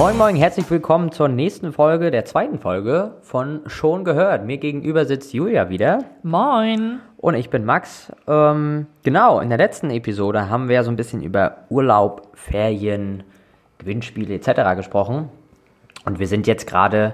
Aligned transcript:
Moin 0.00 0.16
Moin, 0.16 0.34
herzlich 0.34 0.70
willkommen 0.70 1.12
zur 1.12 1.28
nächsten 1.28 1.74
Folge, 1.74 2.10
der 2.10 2.24
zweiten 2.24 2.58
Folge 2.58 3.16
von 3.20 3.60
Schon 3.66 4.02
gehört. 4.02 4.46
Mir 4.46 4.56
gegenüber 4.56 5.04
sitzt 5.04 5.34
Julia 5.34 5.68
wieder. 5.68 5.98
Moin. 6.22 7.00
Und 7.18 7.34
ich 7.34 7.50
bin 7.50 7.66
Max. 7.66 8.10
Ähm, 8.26 8.86
genau, 9.02 9.40
in 9.40 9.50
der 9.50 9.58
letzten 9.58 9.90
Episode 9.90 10.48
haben 10.48 10.68
wir 10.68 10.76
ja 10.76 10.84
so 10.84 10.90
ein 10.90 10.96
bisschen 10.96 11.22
über 11.22 11.58
Urlaub, 11.68 12.28
Ferien, 12.32 13.24
Gewinnspiele 13.76 14.34
etc. 14.36 14.74
gesprochen. 14.74 15.28
Und 16.06 16.18
wir 16.18 16.28
sind 16.28 16.46
jetzt 16.46 16.66
gerade 16.66 17.12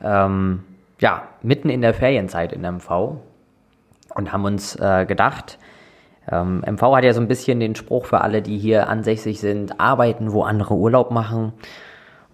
ähm, 0.00 0.62
ja, 1.00 1.24
mitten 1.42 1.70
in 1.70 1.82
der 1.82 1.92
Ferienzeit 1.92 2.52
in 2.52 2.62
MV 2.62 3.16
und 4.14 4.32
haben 4.32 4.44
uns 4.44 4.76
äh, 4.76 5.06
gedacht, 5.06 5.58
ähm, 6.30 6.62
MV 6.64 6.82
hat 6.94 7.02
ja 7.02 7.12
so 7.12 7.20
ein 7.20 7.26
bisschen 7.26 7.58
den 7.58 7.74
Spruch 7.74 8.04
für 8.04 8.20
alle, 8.20 8.42
die 8.42 8.58
hier 8.58 8.88
ansässig 8.88 9.40
sind, 9.40 9.80
arbeiten, 9.80 10.30
wo 10.30 10.44
andere 10.44 10.74
Urlaub 10.74 11.10
machen. 11.10 11.52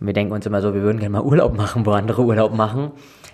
Und 0.05 0.09
wir 0.09 0.13
denken 0.13 0.35
uns 0.35 0.45
immer 0.45 0.61
so, 0.61 0.75
wir 0.75 0.83
würden 0.83 0.99
gerne 0.99 1.15
mal 1.15 1.23
Urlaub 1.23 1.57
machen, 1.57 1.87
wo 1.87 1.93
andere 1.93 2.21
Urlaub 2.23 2.55
machen. 2.55 2.91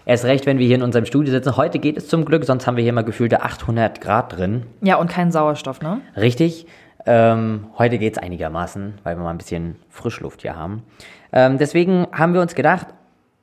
Erst 0.07 0.25
recht, 0.25 0.47
wenn 0.47 0.61
wir 0.61 0.67
hier 0.69 0.77
in 0.77 0.85
unserem 0.85 1.05
Studio 1.05 1.33
sitzen. 1.33 1.57
Heute 1.57 1.81
geht 1.81 1.97
es 1.97 2.07
zum 2.07 2.25
Glück, 2.25 2.45
sonst 2.45 2.65
haben 2.69 2.77
wir 2.77 2.85
hier 2.85 2.93
mal 2.93 3.03
gefühlte 3.03 3.43
800 3.43 4.01
Grad 4.01 4.37
drin. 4.37 4.67
Ja, 4.81 4.95
und 4.95 5.11
keinen 5.11 5.33
Sauerstoff, 5.33 5.81
ne? 5.81 6.01
Richtig. 6.17 6.69
Ähm, 7.07 7.67
heute 7.77 7.99
geht 7.99 8.13
es 8.13 8.23
einigermaßen, 8.23 8.99
weil 9.03 9.17
wir 9.17 9.25
mal 9.25 9.31
ein 9.31 9.39
bisschen 9.39 9.75
Frischluft 9.89 10.43
hier 10.43 10.55
haben. 10.55 10.85
Ähm, 11.33 11.59
deswegen 11.59 12.07
haben 12.13 12.35
wir 12.35 12.41
uns 12.41 12.55
gedacht, 12.55 12.87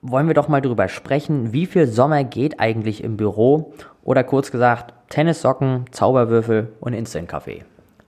wollen 0.02 0.28
wir 0.28 0.34
doch 0.34 0.48
mal 0.48 0.62
drüber 0.62 0.88
sprechen, 0.88 1.52
wie 1.52 1.66
viel 1.66 1.86
Sommer 1.86 2.24
geht 2.24 2.62
eigentlich 2.62 3.04
im 3.04 3.18
Büro 3.18 3.74
oder 4.06 4.24
kurz 4.24 4.52
gesagt 4.52 4.94
Tennissocken, 5.10 5.84
Zauberwürfel 5.92 6.70
und 6.80 6.94
Instant-Kaffee. 6.94 7.66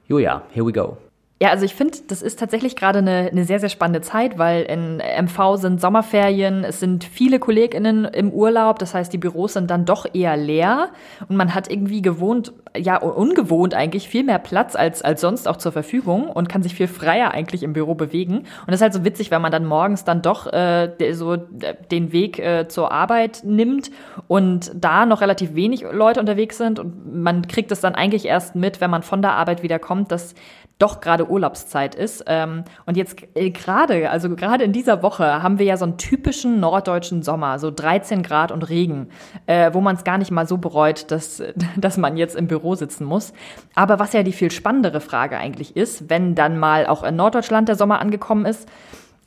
Julia, 0.08 0.44
here 0.54 0.66
we 0.66 0.72
go. 0.72 0.95
Ja, 1.42 1.52
also 1.52 1.64
ich 1.64 1.74
finde, 1.74 1.98
das 2.10 2.22
ist 2.22 2.38
tatsächlich 2.38 2.76
gerade 2.76 3.00
eine, 3.00 3.30
eine 3.32 3.45
sehr, 3.45 3.62
sehr 3.62 3.70
spannende 3.70 4.02
Zeit, 4.02 4.38
weil 4.38 4.64
in 4.64 4.98
MV 4.98 5.56
sind 5.56 5.80
Sommerferien, 5.80 6.66
es 6.66 6.81
sind 6.81 7.06
viele 7.06 7.40
KollegInnen 7.40 8.04
im 8.04 8.31
Urlaub, 8.31 8.78
das 8.78 8.94
heißt, 8.94 9.14
die 9.14 9.18
Büros 9.18 9.54
sind 9.54 9.72
dann 9.72 9.86
doch 9.86 10.06
eher 10.14 10.36
leer 10.36 10.90
und 11.30 11.38
man 11.38 11.56
hat 11.56 11.72
irgendwie 11.72 12.02
gewohnt, 12.02 12.52
ja, 12.76 12.98
ungewohnt 12.98 13.73
eigentlich 13.73 14.09
viel 14.09 14.26
mehr 14.26 14.38
Platz 14.38 14.76
als, 14.76 15.02
als 15.02 15.22
sonst 15.22 15.48
auch 15.48 15.56
zur 15.56 15.72
Verfügung 15.72 16.28
und 16.28 16.50
kann 16.50 16.62
sich 16.62 16.76
viel 16.76 16.90
freier 16.90 17.31
eigentlich 17.31 17.64
im 17.64 17.72
Büro 17.72 17.96
bewegen. 17.96 18.40
Und 18.40 18.68
das 18.68 18.76
ist 18.76 18.81
halt 18.81 18.94
so 18.94 19.06
witzig, 19.06 19.31
wenn 19.31 19.42
man 19.42 19.53
dann 19.53 19.66
morgens 19.66 20.03
dann 20.03 20.22
doch 20.22 20.46
äh, 20.52 21.14
so 21.14 21.38
den 21.38 22.12
Weg 22.12 22.40
äh, 22.40 22.68
zur 22.68 22.92
Arbeit 22.92 23.44
nimmt 23.46 23.92
und 24.28 24.72
da 24.76 25.06
noch 25.06 25.22
relativ 25.22 25.56
wenig 25.56 25.86
Leute 25.90 26.20
unterwegs 26.20 26.58
sind 26.58 26.80
und 26.80 27.16
man 27.16 27.48
kriegt 27.48 27.72
es 27.72 27.80
dann 27.80 27.96
eigentlich 27.96 28.26
erst 28.26 28.56
mit, 28.56 28.81
wenn 28.81 28.92
man 28.92 29.03
von 29.03 29.22
der 29.22 29.36
Arbeit 29.36 29.64
wieder 29.64 29.80
kommt, 29.80 30.12
dass 30.12 30.36
doch 30.80 31.02
gerade 31.02 31.28
Urlaubszeit 31.30 31.95
ist. 31.95 32.23
Ähm, 32.27 32.63
und 32.85 32.97
jetzt 32.97 33.17
äh, 33.35 33.49
gerade, 33.52 34.09
also 34.09 34.35
gerade 34.35 34.63
in 34.63 34.72
dieser 34.72 35.03
Woche 35.03 35.41
haben 35.44 35.59
wir 35.59 35.66
ja 35.66 35.77
so 35.77 35.85
einen 35.85 35.97
typischen 35.97 36.59
norddeutschen 36.59 37.23
Sommer, 37.23 37.59
so 37.59 37.72
13 37.72 38.23
Grad 38.23 38.52
und 38.52 38.69
Regen, 38.69 39.09
äh, 39.45 39.73
wo 39.73 39.81
man 39.81 39.95
es 39.95 40.03
gar 40.03 40.17
nicht 40.17 40.31
mal 40.31 40.47
so 40.47 40.57
bereut, 40.57 41.11
dass, 41.11 41.41
dass 41.77 41.97
man 41.97 42.17
jetzt 42.17 42.35
im 42.35 42.47
Büro 42.47 42.75
sitzen 42.75 43.05
muss. 43.05 43.33
Aber 43.75 44.00
was 44.00 44.13
ja 44.13 44.23
die 44.23 44.33
viel 44.33 44.52
spannendere 44.52 45.02
Frage 45.02 45.38
eigentlich 45.38 45.75
ist, 45.75 46.09
wenn 46.09 46.35
dann 46.35 46.57
mal 46.57 46.85
auch 46.85 47.03
in 47.03 47.16
Norddeutschland 47.16 47.67
der 47.67 47.75
Sommer 47.75 48.00
angekommen 48.00 48.45
ist, 48.45 48.67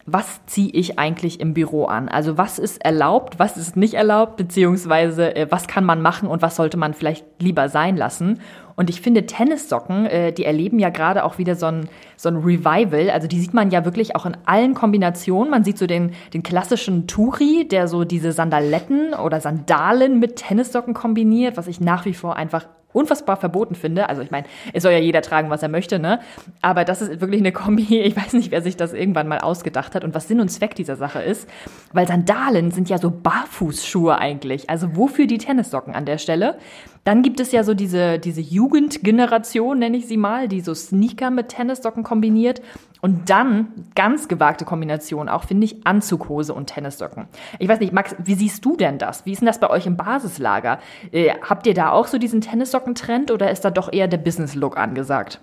was 0.06 0.44
ziehe 0.46 0.70
ich 0.72 0.98
eigentlich 0.98 1.40
im 1.40 1.54
Büro 1.54 1.84
an? 1.84 2.08
Also 2.08 2.36
was 2.38 2.58
ist 2.58 2.84
erlaubt, 2.84 3.38
was 3.38 3.56
ist 3.56 3.76
nicht 3.76 3.94
erlaubt, 3.94 4.36
beziehungsweise 4.36 5.34
äh, 5.36 5.46
was 5.50 5.68
kann 5.68 5.84
man 5.84 6.02
machen 6.02 6.28
und 6.28 6.42
was 6.42 6.56
sollte 6.56 6.76
man 6.76 6.94
vielleicht 6.94 7.24
lieber 7.38 7.68
sein 7.68 7.96
lassen? 7.96 8.40
Und 8.74 8.90
ich 8.90 9.00
finde, 9.00 9.26
Tennissocken, 9.26 10.06
äh, 10.06 10.32
die 10.32 10.44
erleben 10.44 10.78
ja 10.78 10.88
gerade 10.88 11.24
auch 11.24 11.38
wieder 11.38 11.54
so 11.54 11.66
ein, 11.66 11.88
so 12.16 12.28
ein 12.28 12.36
Revival. 12.36 13.10
Also 13.10 13.28
die 13.28 13.38
sieht 13.38 13.54
man 13.54 13.70
ja 13.70 13.84
wirklich 13.84 14.16
auch 14.16 14.26
in 14.26 14.36
allen 14.46 14.74
Kombinationen. 14.74 15.50
Man 15.50 15.62
sieht 15.62 15.78
so 15.78 15.86
den, 15.86 16.12
den 16.32 16.42
klassischen 16.42 17.06
Turi, 17.06 17.68
der 17.68 17.86
so 17.86 18.04
diese 18.04 18.32
Sandaletten 18.32 19.14
oder 19.14 19.40
Sandalen 19.40 20.18
mit 20.18 20.36
Tennissocken 20.36 20.94
kombiniert, 20.94 21.56
was 21.56 21.68
ich 21.68 21.80
nach 21.80 22.04
wie 22.06 22.14
vor 22.14 22.36
einfach 22.36 22.66
unfassbar 22.92 23.36
verboten 23.36 23.74
finde. 23.74 24.08
Also 24.08 24.22
ich 24.22 24.30
meine, 24.30 24.46
es 24.72 24.82
soll 24.82 24.92
ja 24.92 24.98
jeder 24.98 25.22
tragen, 25.22 25.50
was 25.50 25.62
er 25.62 25.68
möchte, 25.68 25.98
ne? 25.98 26.20
Aber 26.60 26.84
das 26.84 27.02
ist 27.02 27.20
wirklich 27.20 27.40
eine 27.40 27.52
Kombi. 27.52 28.00
Ich 28.12 28.16
weiß 28.16 28.34
nicht, 28.34 28.50
wer 28.50 28.62
sich 28.62 28.76
das 28.76 28.92
irgendwann 28.92 29.28
mal 29.28 29.38
ausgedacht 29.38 29.94
hat 29.94 30.04
und 30.04 30.14
was 30.14 30.28
Sinn 30.28 30.40
und 30.40 30.48
Zweck 30.48 30.74
dieser 30.74 30.96
Sache 30.96 31.20
ist. 31.20 31.48
Weil 31.92 32.06
Sandalen 32.06 32.70
sind 32.70 32.88
ja 32.88 32.98
so 32.98 33.10
Barfußschuhe 33.10 34.18
eigentlich. 34.18 34.68
Also 34.68 34.96
wofür 34.96 35.26
die 35.26 35.38
Tennissocken 35.38 35.94
an 35.94 36.04
der 36.04 36.18
Stelle? 36.18 36.58
Dann 37.04 37.22
gibt 37.22 37.40
es 37.40 37.50
ja 37.50 37.64
so 37.64 37.74
diese, 37.74 38.18
diese 38.18 38.40
Jugendgeneration, 38.40 39.78
nenne 39.78 39.96
ich 39.96 40.06
sie 40.06 40.16
mal, 40.16 40.46
die 40.46 40.60
so 40.60 40.72
Sneaker 40.72 41.30
mit 41.30 41.48
Tennissocken 41.48 42.04
kombiniert. 42.04 42.62
Und 43.00 43.28
dann, 43.30 43.68
ganz 43.96 44.28
gewagte 44.28 44.64
Kombination, 44.64 45.28
auch 45.28 45.42
finde 45.44 45.64
ich, 45.64 45.84
Anzughose 45.84 46.54
und 46.54 46.66
Tennissocken. 46.66 47.26
Ich 47.58 47.68
weiß 47.68 47.80
nicht, 47.80 47.92
Max, 47.92 48.14
wie 48.22 48.34
siehst 48.34 48.64
du 48.64 48.76
denn 48.76 48.98
das? 48.98 49.26
Wie 49.26 49.32
ist 49.32 49.40
denn 49.40 49.46
das 49.46 49.58
bei 49.58 49.68
euch 49.68 49.86
im 49.86 49.96
Basislager? 49.96 50.78
Äh, 51.10 51.34
habt 51.42 51.66
ihr 51.66 51.74
da 51.74 51.90
auch 51.90 52.06
so 52.06 52.18
diesen 52.18 52.40
Tennissocken-Trend 52.40 53.32
oder 53.32 53.50
ist 53.50 53.64
da 53.64 53.72
doch 53.72 53.92
eher 53.92 54.06
der 54.06 54.18
Business-Look 54.18 54.78
angesagt? 54.78 55.40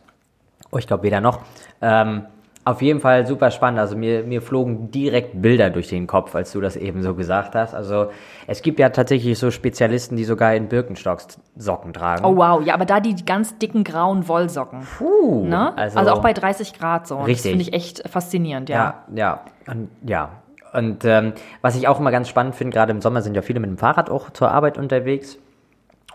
Oh, 0.71 0.77
ich 0.77 0.87
glaube 0.87 1.03
weder 1.03 1.19
noch. 1.19 1.41
Ähm, 1.81 2.25
auf 2.65 2.81
jeden 2.81 2.99
Fall 2.99 3.25
super 3.25 3.51
spannend. 3.51 3.79
Also 3.79 3.95
mir, 3.95 4.23
mir 4.23 4.41
flogen 4.41 4.91
direkt 4.91 5.41
Bilder 5.41 5.69
durch 5.69 5.87
den 5.87 6.07
Kopf, 6.07 6.35
als 6.35 6.51
du 6.51 6.61
das 6.61 6.75
eben 6.75 7.01
so 7.01 7.15
gesagt 7.15 7.55
hast. 7.55 7.73
Also 7.73 8.11
es 8.47 8.61
gibt 8.61 8.79
ja 8.79 8.89
tatsächlich 8.89 9.39
so 9.39 9.49
Spezialisten, 9.49 10.17
die 10.17 10.23
sogar 10.23 10.53
in 10.53 10.67
Birkenstocks 10.67 11.39
Socken 11.55 11.93
tragen. 11.93 12.25
Oh 12.25 12.35
wow, 12.35 12.61
ja, 12.63 12.73
aber 12.73 12.85
da 12.85 12.99
die 12.99 13.15
ganz 13.25 13.57
dicken 13.57 13.83
grauen 13.83 14.27
Wollsocken. 14.27 14.81
Puh. 14.97 15.45
Ne? 15.45 15.75
Also, 15.77 15.99
also 15.99 16.11
auch 16.11 16.21
bei 16.21 16.33
30 16.33 16.73
Grad 16.73 17.07
so. 17.07 17.19
Richtig. 17.19 17.37
Das 17.37 17.49
finde 17.49 17.61
ich 17.63 17.73
echt 17.73 18.07
faszinierend, 18.09 18.69
ja. 18.69 19.03
Ja, 19.15 19.15
ja. 19.15 19.41
Und, 19.73 19.89
ja. 20.05 20.29
Und 20.73 21.03
ähm, 21.05 21.33
was 21.61 21.75
ich 21.75 21.87
auch 21.87 21.99
immer 21.99 22.11
ganz 22.11 22.29
spannend 22.29 22.55
finde, 22.55 22.75
gerade 22.75 22.91
im 22.91 23.01
Sommer 23.01 23.21
sind 23.21 23.35
ja 23.35 23.41
viele 23.41 23.59
mit 23.59 23.69
dem 23.69 23.77
Fahrrad 23.77 24.09
auch 24.09 24.29
zur 24.29 24.51
Arbeit 24.51 24.77
unterwegs. 24.77 25.39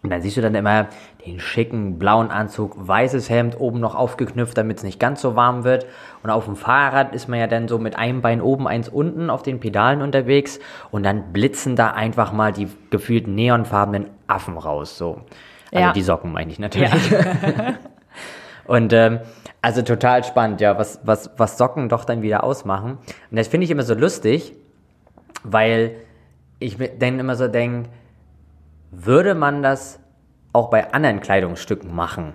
Und 0.05 0.11
dann 0.11 0.21
siehst 0.21 0.37
du 0.37 0.43
dann 0.43 0.55
immer 0.55 0.89
den 1.25 1.41
schicken 1.41 1.99
blauen 1.99 2.31
Anzug, 2.31 2.75
weißes 2.77 3.31
Hemd, 3.31 3.59
oben 3.59 3.81
noch 3.81 3.95
aufgeknüpft, 3.95 4.57
damit 4.59 4.77
es 4.77 4.83
nicht 4.85 5.01
ganz 5.01 5.23
so 5.23 5.35
warm 5.35 5.65
wird. 5.65 5.87
Und 6.23 6.29
auf 6.29 6.45
dem 6.45 6.57
Fahrrad 6.57 7.15
ist 7.15 7.27
man 7.27 7.39
ja 7.41 7.47
dann 7.47 7.69
so 7.69 7.79
mit 7.79 7.97
einem 7.97 8.21
Bein 8.21 8.43
oben, 8.43 8.69
eins 8.69 8.91
unten 8.91 9.31
auf 9.31 9.43
den 9.43 9.61
Pedalen 9.61 10.03
unterwegs. 10.03 10.61
Und 10.91 11.05
dann 11.05 11.33
blitzen 11.33 11.75
da 11.75 11.93
einfach 11.93 12.33
mal 12.33 12.53
die 12.53 12.69
gefühlt 12.91 13.27
neonfarbenen 13.27 14.11
Affen 14.27 14.59
raus. 14.59 14.99
So. 14.99 15.23
Also 15.73 15.87
Ja. 15.87 15.93
die 15.93 16.03
Socken 16.03 16.33
meine 16.33 16.51
ich 16.51 16.59
natürlich. 16.59 16.93
Und 18.67 18.93
ähm, 18.93 19.21
also 19.63 19.81
total 19.81 20.23
spannend, 20.25 20.61
ja, 20.61 20.79
was, 20.79 21.01
was, 21.05 21.31
was 21.39 21.57
Socken 21.57 21.89
doch 21.89 22.05
dann 22.05 22.21
wieder 22.21 22.45
ausmachen. 22.45 22.99
Und 23.31 23.39
das 23.39 23.49
finde 23.49 23.65
ich 23.65 23.71
immer 23.71 23.83
so 23.83 23.95
lustig, 23.95 24.53
weil 25.43 25.93
ich 26.59 26.79
mir 26.79 26.89
dann 26.89 27.19
immer 27.19 27.37
so 27.37 27.49
denke, 27.49 27.89
würde 28.97 29.35
man 29.35 29.63
das 29.63 30.01
auch 30.53 30.71
bei 30.71 30.93
anderen 30.93 31.21
Kleidungsstücken 31.21 31.95
machen? 31.95 32.35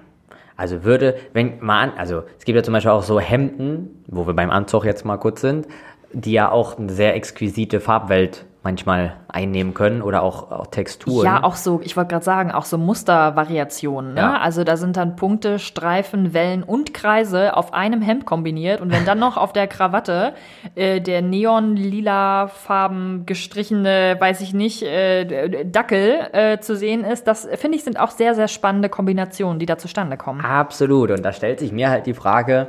Also 0.57 0.83
würde, 0.83 1.15
wenn 1.33 1.59
mal 1.61 1.81
an, 1.81 1.93
also 1.97 2.23
es 2.37 2.43
gibt 2.43 2.57
ja 2.57 2.63
zum 2.63 2.73
Beispiel 2.73 2.91
auch 2.91 3.03
so 3.03 3.19
Hemden, 3.19 4.03
wo 4.07 4.27
wir 4.27 4.33
beim 4.33 4.49
Anzug 4.51 4.83
jetzt 4.83 5.05
mal 5.05 5.17
kurz 5.17 5.41
sind, 5.41 5.67
die 6.11 6.33
ja 6.33 6.51
auch 6.51 6.77
eine 6.77 6.91
sehr 6.91 7.15
exquisite 7.15 7.79
Farbwelt 7.79 8.45
manchmal 8.69 9.15
einnehmen 9.27 9.73
können 9.73 10.03
oder 10.03 10.21
auch, 10.21 10.51
auch 10.51 10.67
Texturen. 10.67 11.25
Ja, 11.25 11.43
auch 11.43 11.55
so, 11.55 11.81
ich 11.83 11.97
wollte 11.97 12.09
gerade 12.09 12.25
sagen, 12.25 12.51
auch 12.51 12.65
so 12.65 12.77
Mustervariationen. 12.77 14.13
Ne? 14.13 14.21
Ja. 14.21 14.37
Also 14.37 14.63
da 14.63 14.77
sind 14.77 14.95
dann 14.95 15.15
Punkte, 15.15 15.57
Streifen, 15.57 16.35
Wellen 16.35 16.61
und 16.61 16.93
Kreise 16.93 17.57
auf 17.57 17.73
einem 17.73 18.03
Hemd 18.03 18.27
kombiniert. 18.27 18.79
Und 18.79 18.91
wenn 18.91 19.05
dann 19.05 19.17
noch 19.17 19.37
auf 19.37 19.53
der 19.53 19.65
Krawatte 19.65 20.33
äh, 20.75 21.01
der 21.01 21.23
neon-lila 21.23 22.47
Farben 22.47 23.25
gestrichene, 23.25 24.17
weiß 24.19 24.41
ich 24.41 24.53
nicht, 24.53 24.83
äh, 24.83 25.65
Dackel 25.65 26.27
äh, 26.31 26.59
zu 26.59 26.75
sehen 26.75 27.03
ist, 27.03 27.27
das 27.27 27.47
finde 27.55 27.77
ich 27.77 27.83
sind 27.83 27.99
auch 27.99 28.11
sehr, 28.11 28.35
sehr 28.35 28.47
spannende 28.47 28.89
Kombinationen, 28.89 29.57
die 29.57 29.65
da 29.65 29.79
zustande 29.79 30.15
kommen. 30.15 30.41
Absolut. 30.41 31.09
Und 31.09 31.23
da 31.23 31.33
stellt 31.33 31.59
sich 31.59 31.71
mir 31.71 31.89
halt 31.89 32.05
die 32.05 32.13
Frage, 32.13 32.67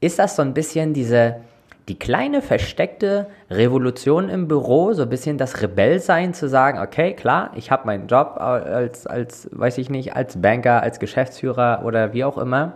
ist 0.00 0.20
das 0.20 0.36
so 0.36 0.42
ein 0.42 0.54
bisschen 0.54 0.94
diese, 0.94 1.36
die 1.88 1.98
kleine 1.98 2.40
versteckte 2.40 3.26
Revolution 3.50 4.30
im 4.30 4.48
Büro, 4.48 4.94
so 4.94 5.02
ein 5.02 5.08
bisschen 5.10 5.36
das 5.36 5.60
Rebellsein 5.60 6.32
zu 6.32 6.48
sagen, 6.48 6.78
okay, 6.78 7.12
klar, 7.12 7.50
ich 7.56 7.70
habe 7.70 7.86
meinen 7.86 8.06
Job 8.06 8.36
als, 8.38 9.06
als, 9.06 9.50
weiß 9.52 9.78
ich 9.78 9.90
nicht, 9.90 10.16
als 10.16 10.40
Banker, 10.40 10.82
als 10.82 10.98
Geschäftsführer 10.98 11.82
oder 11.84 12.14
wie 12.14 12.24
auch 12.24 12.38
immer 12.38 12.74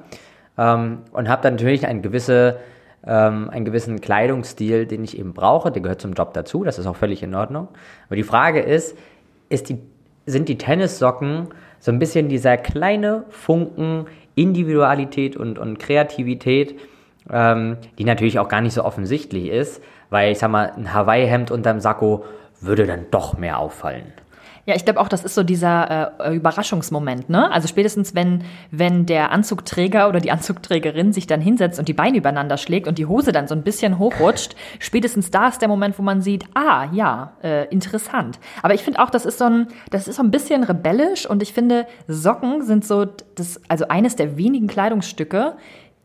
ähm, 0.59 0.99
und 1.13 1.29
habe 1.29 1.43
dann 1.43 1.55
natürlich 1.55 1.87
eine 1.87 2.03
gewisse, 2.03 2.59
ähm, 3.07 3.49
einen 3.49 3.65
gewissen 3.65 4.01
Kleidungsstil, 4.01 4.87
den 4.87 5.05
ich 5.05 5.19
eben 5.19 5.33
brauche, 5.33 5.71
der 5.71 5.81
gehört 5.81 6.03
zum 6.03 6.13
Job 6.13 6.35
dazu, 6.35 6.65
das 6.65 6.79
ist 6.79 6.87
auch 6.87 6.97
völlig 6.97 7.23
in 7.23 7.35
Ordnung. 7.35 7.69
Aber 8.07 8.17
die 8.17 8.25
Frage 8.25 8.61
ist, 8.61 8.97
ist 9.49 9.71
die, 9.71 9.79
sind 10.27 10.49
die 10.51 10.59
Tennissocken 10.59 11.49
so 11.81 11.93
ein 11.93 11.99
bisschen 11.99 12.29
dieser 12.29 12.57
kleine 12.57 13.25
Funken 13.31 14.07
Individualität 14.35 15.37
und, 15.37 15.59
und 15.59 15.79
Kreativität, 15.79 16.79
ähm, 17.33 17.77
die 17.99 18.05
natürlich 18.05 18.39
auch 18.39 18.49
gar 18.49 18.61
nicht 18.61 18.75
so 18.75 18.85
offensichtlich 18.85 19.49
ist, 19.49 19.83
weil 20.11 20.33
ich 20.33 20.39
sag 20.39 20.51
mal, 20.51 20.73
ein 20.77 20.93
Hawaii-Hemd 20.95 21.51
unterm 21.51 21.81
Sakko 21.81 22.25
würde 22.61 22.87
dann 22.87 23.07
doch 23.11 23.39
mehr 23.39 23.59
auffallen. 23.59 24.13
Ja, 24.69 24.75
ich 24.75 24.85
glaube 24.85 25.01
auch, 25.01 25.09
das 25.09 25.25
ist 25.25 25.35
so 25.35 25.43
dieser 25.45 26.21
äh, 26.21 26.37
Überraschungsmoment, 26.37 27.31
ne? 27.31 27.51
Also 27.51 27.69
spätestens, 27.69 28.15
wenn, 28.15 28.45
wenn 28.71 29.07
der 29.07 29.33
Anzugträger 29.33 30.11
oder 30.11 30.21
die 30.21 30.31
Anzugträgerin 30.31 31.15
sich 31.15 31.27
dann 31.27 31.41
hinsetzt 31.41 31.79
und 31.79 31.89
die 31.89 31.95
Beine 31.95 32.19
übereinander 32.19 32.59
schlägt 32.59 32.87
und 32.87 32.99
die 32.99 33.07
Hose 33.07 33.33
dann 33.33 33.49
so 33.49 33.55
ein 33.55 33.63
bisschen 33.63 33.99
hochrutscht, 33.99 34.57
spätestens 34.79 35.31
da 35.31 35.49
ist 35.49 35.63
der 35.63 35.69
Moment, 35.69 35.99
wo 35.99 36.03
man 36.03 36.21
sieht, 36.21 36.45
ah, 36.53 36.87
ja, 36.93 37.33
äh, 37.43 37.65
interessant. 37.69 38.39
Aber 38.63 38.75
ich 38.75 38.83
finde 38.83 39.01
auch, 39.03 39.09
das 39.09 39.25
ist 39.25 39.39
so 39.39 39.47
ein, 39.47 39.69
das 39.91 40.07
ist 40.07 40.17
so 40.17 40.23
ein 40.23 40.31
bisschen 40.31 40.63
rebellisch 40.65 41.25
und 41.25 41.43
ich 41.43 41.55
finde, 41.55 41.87
Socken 42.07 42.63
sind 42.63 42.85
so 42.85 43.07
das, 43.37 43.63
also 43.69 43.89
eines 43.89 44.17
der 44.17 44.37
wenigen 44.37 44.67
Kleidungsstücke, 44.67 45.57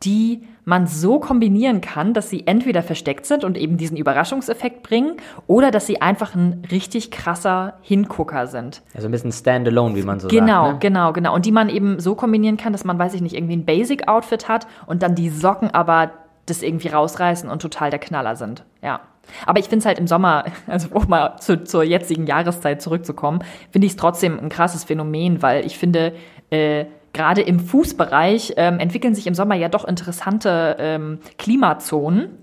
die 0.03 0.43
man 0.65 0.87
so 0.87 1.19
kombinieren 1.19 1.81
kann, 1.81 2.13
dass 2.13 2.29
sie 2.29 2.47
entweder 2.47 2.83
versteckt 2.83 3.25
sind 3.25 3.43
und 3.43 3.57
eben 3.57 3.77
diesen 3.77 3.97
Überraschungseffekt 3.97 4.83
bringen 4.83 5.17
oder 5.47 5.71
dass 5.71 5.85
sie 5.85 6.01
einfach 6.01 6.35
ein 6.35 6.63
richtig 6.71 7.11
krasser 7.11 7.75
Hingucker 7.81 8.47
sind. 8.47 8.81
Also 8.93 9.07
ein 9.07 9.11
bisschen 9.11 9.31
standalone, 9.31 9.95
wie 9.95 10.03
man 10.03 10.19
so 10.19 10.27
genau, 10.27 10.67
sagt. 10.67 10.81
Genau, 10.81 11.07
genau, 11.07 11.13
genau. 11.13 11.35
Und 11.35 11.45
die 11.45 11.51
man 11.51 11.69
eben 11.69 11.99
so 11.99 12.15
kombinieren 12.15 12.57
kann, 12.57 12.71
dass 12.71 12.85
man, 12.85 12.97
weiß 12.97 13.13
ich 13.13 13.21
nicht, 13.21 13.35
irgendwie 13.35 13.55
ein 13.55 13.65
Basic-Outfit 13.65 14.47
hat 14.47 14.67
und 14.85 15.03
dann 15.03 15.15
die 15.15 15.29
Socken 15.29 15.71
aber 15.71 16.11
das 16.45 16.61
irgendwie 16.61 16.89
rausreißen 16.89 17.49
und 17.49 17.61
total 17.61 17.89
der 17.89 17.99
Knaller 17.99 18.35
sind. 18.35 18.63
Ja. 18.81 19.01
Aber 19.45 19.59
ich 19.59 19.65
finde 19.65 19.79
es 19.79 19.85
halt 19.85 19.99
im 19.99 20.07
Sommer, 20.07 20.45
also 20.67 20.89
um 20.91 21.07
mal 21.07 21.37
zu, 21.37 21.63
zur 21.63 21.83
jetzigen 21.83 22.27
Jahreszeit 22.27 22.81
zurückzukommen, 22.81 23.43
finde 23.71 23.85
ich 23.85 23.93
es 23.93 23.97
trotzdem 23.97 24.39
ein 24.39 24.49
krasses 24.49 24.83
Phänomen, 24.83 25.41
weil 25.41 25.65
ich 25.65 25.77
finde, 25.77 26.13
äh, 26.49 26.85
gerade 27.13 27.41
im 27.41 27.59
Fußbereich 27.59 28.53
ähm, 28.57 28.79
entwickeln 28.79 29.15
sich 29.15 29.27
im 29.27 29.35
Sommer 29.35 29.55
ja 29.55 29.69
doch 29.69 29.85
interessante 29.85 30.75
ähm, 30.79 31.19
Klimazonen. 31.37 32.39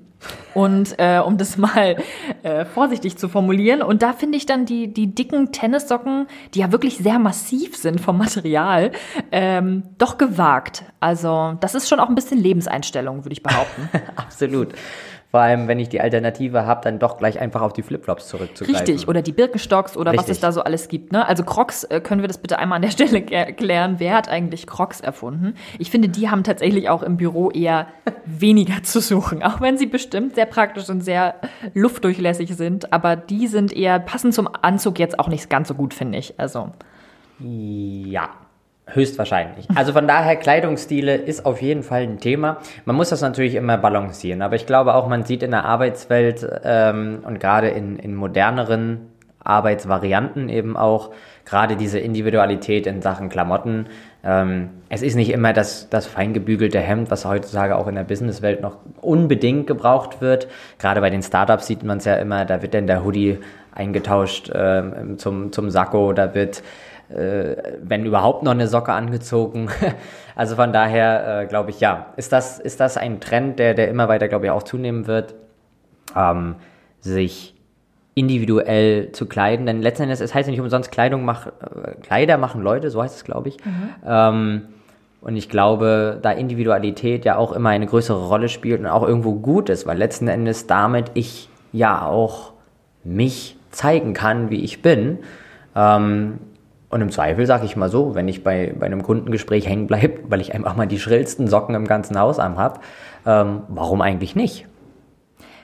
Und 0.52 0.98
äh, 0.98 1.18
um 1.18 1.38
das 1.38 1.56
mal 1.56 1.96
äh, 2.42 2.64
vorsichtig 2.64 3.16
zu 3.16 3.28
formulieren, 3.28 3.82
und 3.82 4.02
da 4.02 4.12
finde 4.12 4.36
ich 4.36 4.44
dann 4.44 4.66
die, 4.66 4.92
die 4.92 5.14
dicken 5.14 5.52
Tennissocken, 5.52 6.26
die 6.52 6.58
ja 6.58 6.72
wirklich 6.72 6.98
sehr 6.98 7.18
massiv 7.18 7.76
sind 7.76 8.00
vom 8.00 8.18
Material, 8.18 8.92
ähm, 9.32 9.84
doch 9.96 10.18
gewagt. 10.18 10.84
Also 10.98 11.56
das 11.60 11.74
ist 11.74 11.88
schon 11.88 12.00
auch 12.00 12.08
ein 12.08 12.14
bisschen 12.14 12.38
Lebenseinstellung, 12.38 13.24
würde 13.24 13.32
ich 13.32 13.42
behaupten. 13.42 13.88
Absolut. 14.16 14.74
Vor 15.30 15.38
allem, 15.38 15.68
wenn 15.68 15.78
ich 15.78 15.88
die 15.88 16.00
Alternative 16.00 16.66
habe, 16.66 16.80
dann 16.82 16.98
doch 16.98 17.16
gleich 17.16 17.38
einfach 17.38 17.62
auf 17.62 17.72
die 17.72 17.82
Flipflops 17.82 18.26
zurückzugreifen. 18.26 18.84
Richtig, 18.84 19.06
oder 19.06 19.22
die 19.22 19.30
Birkenstocks 19.30 19.96
oder 19.96 20.10
Richtig. 20.10 20.28
was 20.28 20.36
es 20.36 20.40
da 20.40 20.50
so 20.50 20.62
alles 20.62 20.88
gibt. 20.88 21.12
Ne? 21.12 21.24
Also 21.24 21.44
Crocs, 21.44 21.84
äh, 21.84 22.00
können 22.00 22.20
wir 22.20 22.26
das 22.26 22.38
bitte 22.38 22.58
einmal 22.58 22.76
an 22.76 22.82
der 22.82 22.90
Stelle 22.90 23.24
erklären? 23.30 23.96
Wer 23.98 24.16
hat 24.16 24.28
eigentlich 24.28 24.66
Crocs 24.66 25.00
erfunden? 25.00 25.54
Ich 25.78 25.90
finde, 25.90 26.08
die 26.08 26.28
haben 26.28 26.42
tatsächlich 26.42 26.88
auch 26.88 27.04
im 27.04 27.16
Büro 27.16 27.50
eher 27.50 27.86
weniger 28.24 28.82
zu 28.82 29.00
suchen, 29.00 29.44
auch 29.44 29.60
wenn 29.60 29.78
sie 29.78 29.86
bestimmt 29.86 30.34
sehr 30.34 30.46
praktisch 30.46 30.88
und 30.88 31.02
sehr 31.02 31.36
luftdurchlässig 31.74 32.56
sind. 32.56 32.92
Aber 32.92 33.14
die 33.14 33.46
sind 33.46 33.72
eher, 33.72 34.00
passen 34.00 34.32
zum 34.32 34.48
Anzug 34.62 34.98
jetzt 34.98 35.20
auch 35.20 35.28
nicht 35.28 35.48
ganz 35.48 35.68
so 35.68 35.74
gut, 35.74 35.94
finde 35.94 36.18
ich. 36.18 36.40
Also. 36.40 36.72
Ja, 37.38 38.30
Höchstwahrscheinlich. 38.92 39.66
Also 39.74 39.92
von 39.92 40.06
daher, 40.08 40.36
Kleidungsstile 40.36 41.16
ist 41.16 41.46
auf 41.46 41.62
jeden 41.62 41.82
Fall 41.82 42.02
ein 42.02 42.18
Thema. 42.18 42.58
Man 42.84 42.96
muss 42.96 43.10
das 43.10 43.20
natürlich 43.20 43.54
immer 43.54 43.78
balancieren, 43.78 44.42
aber 44.42 44.56
ich 44.56 44.66
glaube 44.66 44.94
auch, 44.94 45.08
man 45.08 45.24
sieht 45.24 45.42
in 45.42 45.50
der 45.50 45.64
Arbeitswelt 45.64 46.46
ähm, 46.64 47.20
und 47.24 47.40
gerade 47.40 47.68
in, 47.68 47.98
in 47.98 48.14
moderneren 48.14 49.10
Arbeitsvarianten 49.42 50.48
eben 50.48 50.76
auch 50.76 51.10
gerade 51.44 51.76
diese 51.76 51.98
Individualität 51.98 52.86
in 52.86 53.02
Sachen 53.02 53.28
Klamotten. 53.28 53.86
Ähm, 54.22 54.68
es 54.88 55.02
ist 55.02 55.14
nicht 55.14 55.30
immer 55.30 55.52
das, 55.52 55.88
das 55.88 56.06
feingebügelte 56.06 56.78
Hemd, 56.78 57.10
was 57.10 57.24
heutzutage 57.24 57.76
auch 57.76 57.86
in 57.86 57.94
der 57.94 58.04
Businesswelt 58.04 58.60
noch 58.60 58.76
unbedingt 59.00 59.66
gebraucht 59.66 60.20
wird. 60.20 60.48
Gerade 60.78 61.00
bei 61.00 61.10
den 61.10 61.22
Startups 61.22 61.66
sieht 61.66 61.82
man 61.82 61.98
es 61.98 62.04
ja 62.04 62.16
immer, 62.16 62.44
da 62.44 62.62
wird 62.62 62.74
dann 62.74 62.86
der 62.86 63.04
Hoodie 63.04 63.38
eingetauscht 63.72 64.50
ähm, 64.54 65.18
zum, 65.18 65.52
zum 65.52 65.70
Sakko, 65.70 66.12
da 66.12 66.34
wird 66.34 66.62
äh, 67.10 67.78
wenn 67.82 68.04
überhaupt 68.04 68.42
noch 68.42 68.52
eine 68.52 68.68
Socke 68.68 68.92
angezogen. 68.92 69.68
also 70.36 70.56
von 70.56 70.72
daher 70.72 71.42
äh, 71.42 71.46
glaube 71.46 71.70
ich, 71.70 71.80
ja, 71.80 72.06
ist 72.16 72.32
das, 72.32 72.58
ist 72.58 72.80
das 72.80 72.96
ein 72.96 73.20
Trend, 73.20 73.58
der, 73.58 73.74
der 73.74 73.88
immer 73.88 74.08
weiter, 74.08 74.28
glaube 74.28 74.46
ich, 74.46 74.50
auch 74.50 74.62
zunehmen 74.62 75.06
wird, 75.06 75.34
ähm, 76.16 76.56
sich 77.00 77.54
individuell 78.14 79.12
zu 79.12 79.26
kleiden. 79.26 79.66
Denn 79.66 79.82
letzten 79.82 80.04
Endes, 80.04 80.20
es 80.20 80.34
heißt 80.34 80.48
ja 80.48 80.50
nicht 80.50 80.60
umsonst, 80.60 80.90
Kleidung 80.92 81.24
mach, 81.24 81.46
äh, 81.46 81.50
Kleider 82.02 82.38
machen 82.38 82.62
Leute, 82.62 82.90
so 82.90 83.02
heißt 83.02 83.16
es, 83.16 83.24
glaube 83.24 83.48
ich. 83.48 83.56
Mhm. 83.64 83.90
Ähm, 84.06 84.62
und 85.20 85.36
ich 85.36 85.48
glaube, 85.48 86.18
da 86.22 86.30
Individualität 86.30 87.24
ja 87.24 87.36
auch 87.36 87.52
immer 87.52 87.70
eine 87.70 87.86
größere 87.86 88.28
Rolle 88.28 88.48
spielt 88.48 88.80
und 88.80 88.86
auch 88.86 89.06
irgendwo 89.06 89.34
gut 89.34 89.68
ist, 89.68 89.86
weil 89.86 89.98
letzten 89.98 90.28
Endes 90.28 90.66
damit 90.66 91.10
ich 91.14 91.48
ja 91.72 92.06
auch 92.06 92.52
mich 93.04 93.56
zeigen 93.70 94.14
kann, 94.14 94.50
wie 94.50 94.64
ich 94.64 94.82
bin. 94.82 95.18
Ähm, 95.76 96.38
und 96.90 97.00
im 97.00 97.10
Zweifel 97.10 97.46
sage 97.46 97.64
ich 97.64 97.76
mal 97.76 97.88
so, 97.88 98.14
wenn 98.14 98.28
ich 98.28 98.44
bei, 98.44 98.74
bei 98.78 98.86
einem 98.86 99.02
Kundengespräch 99.02 99.66
hängen 99.66 99.86
bleibe, 99.86 100.20
weil 100.28 100.40
ich 100.40 100.54
einfach 100.54 100.76
mal 100.76 100.86
die 100.86 100.98
schrillsten 100.98 101.48
Socken 101.48 101.74
im 101.74 101.86
ganzen 101.86 102.18
Haus 102.18 102.38
am 102.38 102.58
habe, 102.58 102.80
ähm, 103.24 103.62
warum 103.68 104.02
eigentlich 104.02 104.36
nicht? 104.36 104.66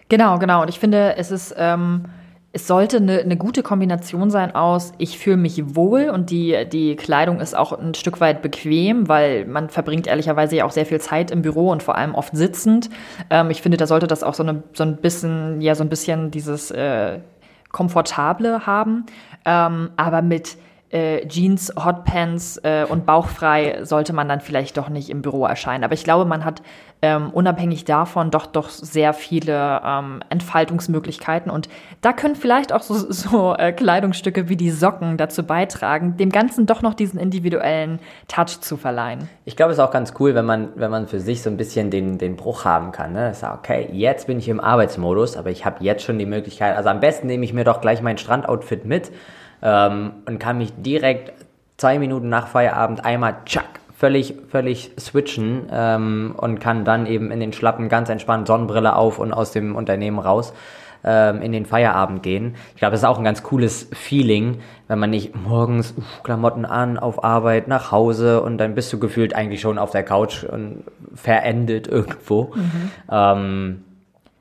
Genau, 0.09 0.39
genau. 0.39 0.63
Und 0.63 0.69
ich 0.69 0.79
finde, 0.79 1.17
es 1.17 1.33
ist, 1.33 1.55
ähm, 1.59 2.05
es 2.53 2.69
sollte 2.69 2.99
eine, 2.99 3.19
eine 3.19 3.37
gute 3.37 3.65
Kombination 3.65 4.31
sein 4.31 4.55
aus, 4.55 4.93
ich 4.99 5.19
fühle 5.19 5.37
mich 5.37 5.75
wohl 5.75 6.11
und 6.11 6.31
die, 6.31 6.57
die 6.73 6.95
Kleidung 6.95 7.41
ist 7.41 7.57
auch 7.57 7.77
ein 7.77 7.95
Stück 7.95 8.21
weit 8.21 8.41
bequem, 8.41 9.09
weil 9.09 9.45
man 9.47 9.69
verbringt 9.69 10.07
ehrlicherweise 10.07 10.57
ja 10.57 10.65
auch 10.65 10.71
sehr 10.71 10.87
viel 10.87 11.01
Zeit 11.01 11.33
im 11.33 11.43
Büro 11.43 11.71
und 11.71 11.83
vor 11.83 11.97
allem 11.97 12.15
oft 12.15 12.37
sitzend. 12.37 12.89
Ähm, 13.31 13.51
ich 13.51 13.63
finde, 13.63 13.79
da 13.79 13.87
sollte 13.87 14.07
das 14.07 14.23
auch 14.23 14.35
so, 14.35 14.45
eine, 14.45 14.63
so 14.75 14.85
ein 14.85 14.97
bisschen, 14.97 15.61
ja, 15.61 15.75
so 15.75 15.83
ein 15.83 15.89
bisschen 15.89 16.31
dieses 16.31 16.71
äh, 16.71 17.19
Komfortable 17.73 18.65
haben. 18.65 19.05
Ähm, 19.45 19.91
aber 19.97 20.23
mit 20.23 20.57
äh, 20.91 21.27
Jeans, 21.27 21.73
Hotpants 21.77 22.59
äh, 22.63 22.87
und 22.89 23.07
bauchfrei 23.07 23.85
sollte 23.85 24.13
man 24.13 24.29
dann 24.29 24.41
vielleicht 24.41 24.77
doch 24.77 24.89
nicht 24.89 25.11
im 25.11 25.23
Büro 25.23 25.45
erscheinen. 25.45 25.85
Aber 25.85 25.95
ich 25.95 26.05
glaube, 26.05 26.25
man 26.25 26.45
hat 26.45 26.63
ähm, 27.03 27.31
unabhängig 27.31 27.85
davon 27.85 28.31
doch 28.31 28.47
doch 28.47 28.71
sehr 28.71 29.13
viele 29.13 29.83
ähm, 29.85 30.23
Entfaltungsmöglichkeiten 30.31 31.51
und 31.51 31.69
da 32.01 32.13
können 32.13 32.37
vielleicht 32.37 32.73
auch 32.73 32.83
so, 32.83 32.95
so 33.13 33.55
äh, 33.55 33.73
Kleidungsstücke 33.73 34.49
wie 34.49 34.57
die 34.57 34.71
Socken 34.71 35.17
dazu 35.17 35.43
beitragen, 35.43 36.17
dem 36.17 36.31
Ganzen 36.31 36.67
doch 36.67 36.83
noch 36.83 36.95
diesen 36.95 37.21
individuellen 37.21 37.99
Touch 38.29 38.61
zu 38.61 38.77
verleihen. 38.77 39.29
Ich 39.45 39.57
glaube, 39.57 39.73
es 39.73 39.79
ist 39.79 39.85
auch 39.85 39.91
ganz 39.91 40.15
cool, 40.19 40.35
wenn 40.35 40.47
man, 40.47 40.69
wenn 40.77 40.91
man 40.91 41.07
für 41.07 41.21
sich 41.21 41.43
so 41.43 41.51
ein 41.51 41.57
bisschen 41.57 41.91
den, 41.91 42.19
den 42.19 42.37
Bruch 42.37 42.65
haben 42.65 42.93
kann. 42.93 43.13
Ne? 43.13 43.35
Sagt, 43.35 43.59
okay, 43.59 43.89
jetzt 43.93 44.27
bin 44.27 44.39
ich 44.39 44.49
im 44.49 44.61
Arbeitsmodus, 44.61 45.37
aber 45.37 45.51
ich 45.51 45.67
habe 45.67 45.85
jetzt 45.85 46.03
schon 46.03 46.19
die 46.19 46.27
Möglichkeit, 46.27 46.77
also 46.77 46.89
am 46.89 47.01
besten 47.01 47.27
nehme 47.27 47.45
ich 47.45 47.53
mir 47.53 47.65
doch 47.65 47.81
gleich 47.81 48.01
mein 48.01 48.17
Strandoutfit 48.19 48.85
mit 48.85 49.11
ähm, 49.67 50.13
und 50.27 50.39
kann 50.39 50.59
mich 50.59 50.73
direkt 50.77 51.33
zwei 51.77 51.99
Minuten 51.99 52.29
nach 52.29 52.47
Feierabend 52.47 53.05
einmal 53.05 53.37
tschack 53.45 53.81
völlig, 53.99 54.35
völlig 54.49 54.93
switchen 54.99 55.69
ähm, 55.73 56.35
und 56.37 56.61
kann 56.61 56.85
dann 56.85 57.07
eben 57.07 57.31
in 57.31 57.41
den 57.41 57.53
Schlappen 57.53 57.89
ganz 57.89 58.09
entspannt 58.09 58.47
Sonnenbrille 58.47 58.95
auf 58.95 59.19
und 59.19 59.33
aus 59.33 59.53
dem 59.53 59.75
Unternehmen 59.75 60.19
raus 60.19 60.53
ähm, 61.03 61.43
in 61.43 61.51
den 61.51 61.67
Feierabend 61.67 62.23
gehen. 62.23 62.55
Ich 62.75 62.81
glaube, 62.81 62.93
das 62.93 63.01
ist 63.01 63.07
auch 63.07 63.19
ein 63.19 63.25
ganz 63.25 63.43
cooles 63.43 63.89
Feeling, 63.93 64.59
wenn 64.87 64.99
man 64.99 65.11
nicht 65.11 65.35
morgens 65.35 65.95
uff, 65.97 66.23
Klamotten 66.23 66.65
an, 66.67 66.99
auf 66.99 67.25
Arbeit, 67.25 67.69
nach 67.69 67.91
Hause 67.91 68.43
und 68.43 68.59
dann 68.59 68.75
bist 68.75 68.93
du 68.93 68.99
gefühlt 68.99 69.35
eigentlich 69.35 69.63
schon 69.63 69.79
auf 69.79 69.91
der 69.91 70.03
Couch 70.03 70.45
und 70.45 70.85
verendet 71.15 71.89
irgendwo. 71.89 72.53
Mhm. 72.55 72.91
Ähm, 73.11 73.85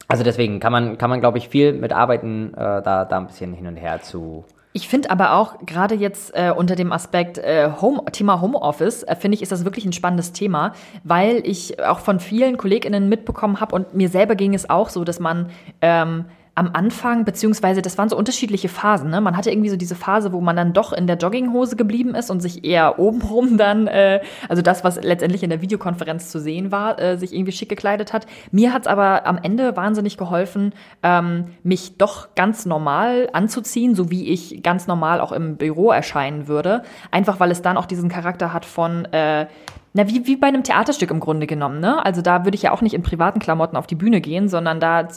also 0.07 0.23
deswegen 0.23 0.59
kann 0.59 0.71
man, 0.71 0.97
kann 0.97 1.09
man 1.09 1.21
glaube 1.21 1.37
ich, 1.37 1.49
viel 1.49 1.73
mit 1.73 1.93
arbeiten, 1.93 2.53
äh, 2.53 2.81
da, 2.83 3.05
da 3.05 3.17
ein 3.17 3.27
bisschen 3.27 3.53
hin 3.53 3.67
und 3.67 3.77
her 3.77 4.01
zu 4.01 4.45
ich 4.75 4.89
finde 4.89 5.09
aber 5.09 5.35
auch 5.35 5.65
gerade 5.65 5.95
jetzt 5.95 6.35
äh, 6.35 6.51
unter 6.51 6.75
dem 6.75 6.91
Aspekt 6.91 7.37
äh, 7.37 7.71
Home, 7.79 8.03
Thema 8.11 8.41
Homeoffice, 8.41 9.03
äh, 9.03 9.15
finde 9.15 9.35
ich, 9.35 9.41
ist 9.41 9.53
das 9.53 9.63
wirklich 9.63 9.85
ein 9.85 9.93
spannendes 9.93 10.33
Thema, 10.33 10.73
weil 11.05 11.41
ich 11.47 11.81
auch 11.81 11.99
von 11.99 12.19
vielen 12.19 12.57
KollegInnen 12.57 13.07
mitbekommen 13.07 13.61
habe 13.61 13.73
und 13.73 13.93
mir 13.93 14.09
selber 14.09 14.35
ging 14.35 14.53
es 14.53 14.69
auch 14.69 14.89
so, 14.89 15.05
dass 15.05 15.21
man 15.21 15.49
ähm, 15.81 16.25
am 16.55 16.69
Anfang, 16.71 17.25
beziehungsweise 17.25 17.81
das 17.81 17.97
waren 17.97 18.07
so 18.07 18.17
unterschiedliche 18.17 18.69
Phasen. 18.69 19.09
Ne? 19.09 19.19
Man 19.19 19.35
hatte 19.35 19.51
irgendwie 19.51 19.69
so 19.69 19.75
diese 19.75 19.95
Phase, 19.95 20.31
wo 20.31 20.39
man 20.39 20.55
dann 20.55 20.71
doch 20.71 20.93
in 20.93 21.05
der 21.05 21.17
Jogginghose 21.17 21.75
geblieben 21.75 22.15
ist 22.15 22.31
und 22.31 22.39
sich 22.39 22.63
eher 22.63 22.97
obenrum 22.99 23.57
dann, 23.57 23.87
äh, 23.87 24.21
also 24.47 24.61
das, 24.61 24.85
was 24.85 25.01
letztendlich 25.03 25.43
in 25.43 25.49
der 25.49 25.61
Videokonferenz 25.61 26.29
zu 26.29 26.39
sehen 26.39 26.71
war, 26.71 26.97
äh, 26.97 27.17
sich 27.17 27.33
irgendwie 27.33 27.51
schick 27.51 27.67
gekleidet 27.67 28.13
hat. 28.13 28.25
Mir 28.51 28.71
hat's 28.73 28.87
aber 28.87 29.27
am 29.27 29.37
Ende 29.37 29.75
wahnsinnig 29.75 30.15
geholfen, 30.15 30.73
ähm, 31.03 31.45
mich 31.63 31.97
doch 31.97 32.33
ganz 32.35 32.65
normal 32.65 33.29
anzuziehen, 33.33 33.93
so 33.93 34.09
wie 34.09 34.29
ich 34.29 34.63
ganz 34.63 34.87
normal 34.87 35.19
auch 35.19 35.33
im 35.33 35.57
Büro 35.57 35.91
erscheinen 35.91 36.47
würde. 36.47 36.83
Einfach 37.11 37.41
weil 37.41 37.51
es 37.51 37.61
dann 37.61 37.75
auch 37.75 37.85
diesen 37.85 38.07
Charakter 38.07 38.53
hat 38.53 38.63
von, 38.63 39.05
äh, 39.11 39.47
na, 39.95 40.09
wie, 40.09 40.27
wie 40.27 40.35
bei 40.35 40.47
einem 40.47 40.63
Theaterstück 40.63 41.09
im 41.09 41.21
Grunde 41.21 41.47
genommen, 41.47 41.79
ne? 41.79 42.05
Also 42.05 42.21
da 42.21 42.43
würde 42.43 42.55
ich 42.55 42.63
ja 42.63 42.71
auch 42.73 42.81
nicht 42.81 42.93
in 42.93 43.01
privaten 43.01 43.39
Klamotten 43.39 43.77
auf 43.77 43.87
die 43.87 43.95
Bühne 43.95 44.19
gehen, 44.19 44.49
sondern 44.49 44.81
da 44.81 45.07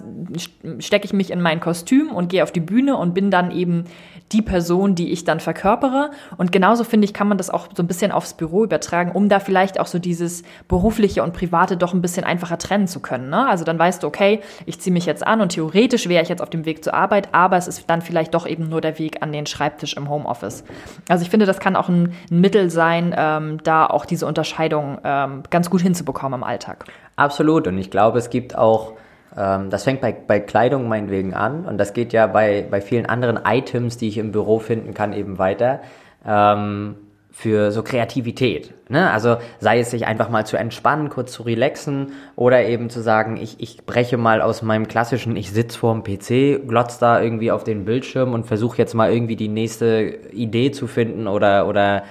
stecke 0.79 1.05
ich 1.05 1.13
mich 1.13 1.33
in 1.33 1.41
mein 1.41 1.59
Kostüm 1.59 2.13
und 2.13 2.29
gehe 2.29 2.45
auf 2.45 2.53
die 2.53 2.61
Bühne 2.61 2.97
und 2.97 3.13
bin 3.13 3.33
dann 3.33 3.51
eben 3.51 3.87
die 4.31 4.41
Person, 4.41 4.95
die 4.95 5.11
ich 5.11 5.25
dann 5.25 5.41
verkörpere. 5.41 6.13
Und 6.37 6.53
genauso 6.53 6.85
finde 6.85 7.07
ich, 7.07 7.13
kann 7.13 7.27
man 7.27 7.39
das 7.39 7.51
auch 7.51 7.67
so 7.75 7.83
ein 7.83 7.89
bisschen 7.89 8.13
aufs 8.13 8.35
Büro 8.35 8.63
übertragen, 8.63 9.11
um 9.11 9.29
da 9.29 9.41
vielleicht 9.41 9.81
auch 9.81 9.87
so 9.87 9.99
dieses 9.99 10.45
berufliche 10.69 11.25
und 11.25 11.33
private 11.33 11.77
doch 11.77 11.93
ein 11.93 12.01
bisschen 12.01 12.23
einfacher 12.23 12.59
trennen 12.59 12.87
zu 12.87 13.01
können. 13.01 13.31
Ne? 13.31 13.49
Also 13.49 13.65
dann 13.65 13.81
weißt 13.81 14.05
du, 14.05 14.07
okay, 14.07 14.43
ich 14.65 14.79
ziehe 14.81 14.93
mich 14.93 15.07
jetzt 15.07 15.27
an 15.27 15.41
und 15.41 15.49
theoretisch 15.49 16.09
wäre 16.09 16.23
ich 16.23 16.29
jetzt 16.29 16.43
auf 16.43 16.51
dem 16.51 16.67
Weg 16.67 16.85
zur 16.85 16.95
Arbeit, 16.95 17.31
aber 17.33 17.57
es 17.57 17.67
ist 17.67 17.91
dann 17.91 18.01
vielleicht 18.01 18.33
doch 18.33 18.47
eben 18.47 18.69
nur 18.69 18.81
der 18.81 18.97
Weg 19.01 19.23
an 19.23 19.33
den 19.33 19.47
Schreibtisch 19.47 19.95
im 19.95 20.09
Homeoffice. 20.09 20.63
Also 21.09 21.23
ich 21.23 21.31
finde, 21.31 21.47
das 21.47 21.59
kann 21.59 21.75
auch 21.75 21.89
ein, 21.89 22.13
ein 22.31 22.41
Mittel 22.41 22.71
sein, 22.71 23.13
ähm, 23.17 23.59
da 23.65 23.87
auch 23.87 24.05
diese 24.05 24.27
Unterscheidung 24.27 24.68
ähm, 24.73 25.43
ganz 25.51 25.71
gut 25.71 25.81
hinzubekommen 25.81 26.41
im 26.41 26.45
Alltag. 26.45 26.85
Absolut. 27.17 27.67
Und 27.67 27.79
ich 27.79 27.91
glaube, 27.91 28.19
es 28.19 28.31
gibt 28.31 28.57
auch 28.57 28.93
ähm, 29.37 29.71
das 29.71 29.85
fängt 29.85 30.01
bei, 30.01 30.13
bei 30.13 30.41
Kleidung 30.41 30.89
meinetwegen 30.89 31.35
an 31.35 31.65
und 31.65 31.79
das 31.79 31.93
geht 31.93 32.13
ja 32.13 32.27
bei, 32.27 32.67
bei 32.69 32.81
vielen 32.81 33.07
anderen 33.07 33.41
Items, 33.45 33.97
die 33.97 34.09
ich 34.09 34.19
im 34.19 34.33
Büro 34.33 34.59
finden 34.59 34.95
kann, 34.95 35.13
eben 35.13 35.39
weiter. 35.39 35.81
Ähm, 36.27 36.97
für 37.31 37.71
so 37.71 37.85
Kreativität. 37.85 38.75
Ne? 38.89 39.09
Also 39.13 39.37
sei 39.61 39.79
es 39.79 39.93
sich 39.93 40.07
einfach 40.07 40.29
mal 40.29 40.45
zu 40.45 40.57
entspannen, 40.57 41.09
kurz 41.09 41.31
zu 41.31 41.45
relaxen 41.45 42.15
oder 42.35 42.65
eben 42.65 42.91
zu 42.91 43.01
sagen, 43.01 43.37
ich, 43.37 43.61
ich 43.61 43.87
breche 43.87 44.17
mal 44.17 44.43
aus 44.43 44.63
meinem 44.63 44.89
klassischen, 44.89 45.37
ich 45.37 45.53
sitze 45.53 45.79
vorm 45.79 46.03
PC, 46.03 46.67
glotz 46.67 46.99
da 46.99 47.23
irgendwie 47.23 47.53
auf 47.53 47.63
den 47.63 47.85
Bildschirm 47.85 48.33
und 48.33 48.47
versuche 48.47 48.79
jetzt 48.79 48.95
mal 48.95 49.13
irgendwie 49.13 49.37
die 49.37 49.47
nächste 49.47 50.19
Idee 50.33 50.73
zu 50.73 50.89
finden 50.89 51.29
oder, 51.29 51.69
oder 51.69 52.03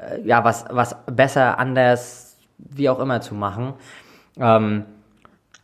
äh, 0.00 0.20
ja, 0.22 0.44
was, 0.44 0.64
was 0.70 0.96
besser, 1.06 1.58
anders, 1.58 2.36
wie 2.58 2.88
auch 2.88 2.98
immer 3.00 3.20
zu 3.20 3.34
machen. 3.34 3.74
Ähm, 4.38 4.84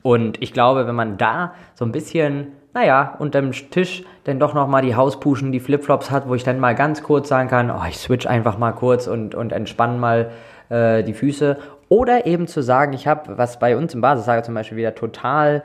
und 0.03 0.41
ich 0.43 0.53
glaube, 0.53 0.87
wenn 0.87 0.95
man 0.95 1.17
da 1.17 1.55
so 1.75 1.85
ein 1.85 1.93
bisschen, 1.93 2.49
naja, 2.75 3.17
unterm 3.19 3.53
Tisch 3.53 4.05
dann 4.25 4.39
doch 4.39 4.55
nochmal 4.55 4.83
die 4.83 4.95
Hauspuschen, 4.95 5.53
die 5.53 5.61
Flipflops 5.61 6.11
hat, 6.11 6.29
wo 6.29 6.35
ich 6.35 6.45
dann 6.45 6.61
mal 6.61 6.75
ganz 6.75 7.03
kurz 7.03 7.29
sagen 7.29 7.49
kann, 7.49 7.71
oh, 7.71 7.83
ich 7.89 7.99
switch 7.99 8.27
einfach 8.27 8.59
mal 8.59 8.73
kurz 8.73 9.07
und, 9.07 9.35
und 9.35 9.53
entspanne 9.53 9.99
mal 9.99 10.31
äh, 10.69 11.03
die 11.03 11.15
Füße. 11.15 11.59
Oder 11.89 12.27
eben 12.27 12.47
zu 12.47 12.63
sagen, 12.63 12.93
ich 12.93 13.07
habe, 13.07 13.39
was 13.39 13.59
bei 13.59 13.77
uns 13.77 13.95
im 13.95 14.01
Basislager 14.01 14.43
zum 14.43 14.55
Beispiel 14.55 14.79
wieder 14.79 14.95
total 14.95 15.65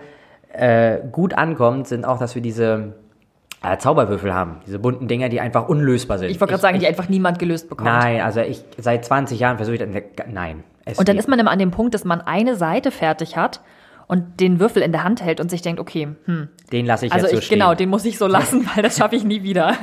äh, 0.53 0.99
gut 1.11 1.33
ankommt, 1.33 1.87
sind 1.87 2.05
auch, 2.05 2.19
dass 2.19 2.35
wir 2.35 2.41
diese 2.41 2.93
äh, 3.63 3.77
Zauberwürfel 3.77 4.33
haben. 4.33 4.57
Diese 4.67 4.77
bunten 4.77 5.07
Dinger, 5.07 5.29
die 5.29 5.39
einfach 5.39 5.67
unlösbar 5.67 6.19
sind. 6.19 6.29
Ich 6.29 6.39
wollte 6.39 6.51
gerade 6.51 6.61
sagen, 6.61 6.79
die 6.79 6.87
einfach 6.87 7.09
niemand 7.09 7.39
gelöst 7.39 7.69
bekommt. 7.69 7.89
Nein, 7.89 8.21
also 8.21 8.41
ich 8.41 8.63
seit 8.77 9.05
20 9.05 9.39
Jahren 9.39 9.57
versuche 9.57 9.75
ich 9.75 9.79
dann, 9.79 9.95
nein. 10.31 10.63
und 10.97 11.07
dann 11.07 11.17
ist 11.17 11.27
man 11.27 11.39
immer 11.39 11.51
an 11.51 11.59
dem 11.59 11.71
Punkt, 11.71 11.93
dass 11.93 12.03
man 12.03 12.21
eine 12.21 12.55
Seite 12.55 12.91
fertig 12.91 13.37
hat 13.37 13.61
und 14.07 14.41
den 14.41 14.59
Würfel 14.59 14.83
in 14.83 14.91
der 14.91 15.03
Hand 15.03 15.23
hält 15.23 15.39
und 15.39 15.49
sich 15.49 15.61
denkt, 15.61 15.79
okay, 15.79 16.09
hm. 16.25 16.49
Den 16.71 16.85
lasse 16.85 17.05
ich 17.05 17.13
also 17.13 17.25
jetzt 17.25 17.31
so 17.31 17.39
ich, 17.39 17.45
stehen. 17.45 17.59
Genau, 17.59 17.73
den 17.73 17.89
muss 17.89 18.03
ich 18.05 18.17
so 18.17 18.27
lassen, 18.27 18.69
weil 18.73 18.83
das 18.83 18.97
schaffe 18.97 19.15
ich 19.15 19.23
nie 19.23 19.43
wieder. 19.43 19.75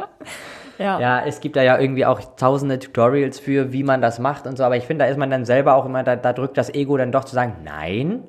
ja. 0.78 1.00
ja, 1.00 1.22
es 1.24 1.40
gibt 1.40 1.56
da 1.56 1.62
ja 1.62 1.78
irgendwie 1.78 2.04
auch 2.04 2.20
tausende 2.36 2.78
Tutorials 2.78 3.38
für, 3.40 3.72
wie 3.72 3.84
man 3.84 4.02
das 4.02 4.18
macht 4.18 4.46
und 4.46 4.58
so, 4.58 4.64
aber 4.64 4.76
ich 4.76 4.84
finde, 4.84 5.06
da 5.06 5.10
ist 5.10 5.16
man 5.16 5.30
dann 5.30 5.46
selber 5.46 5.74
auch 5.74 5.86
immer, 5.86 6.02
da, 6.02 6.16
da 6.16 6.34
drückt 6.34 6.58
das 6.58 6.72
Ego 6.74 6.98
dann 6.98 7.10
doch 7.10 7.24
zu 7.24 7.34
sagen, 7.34 7.54
nein, 7.64 8.22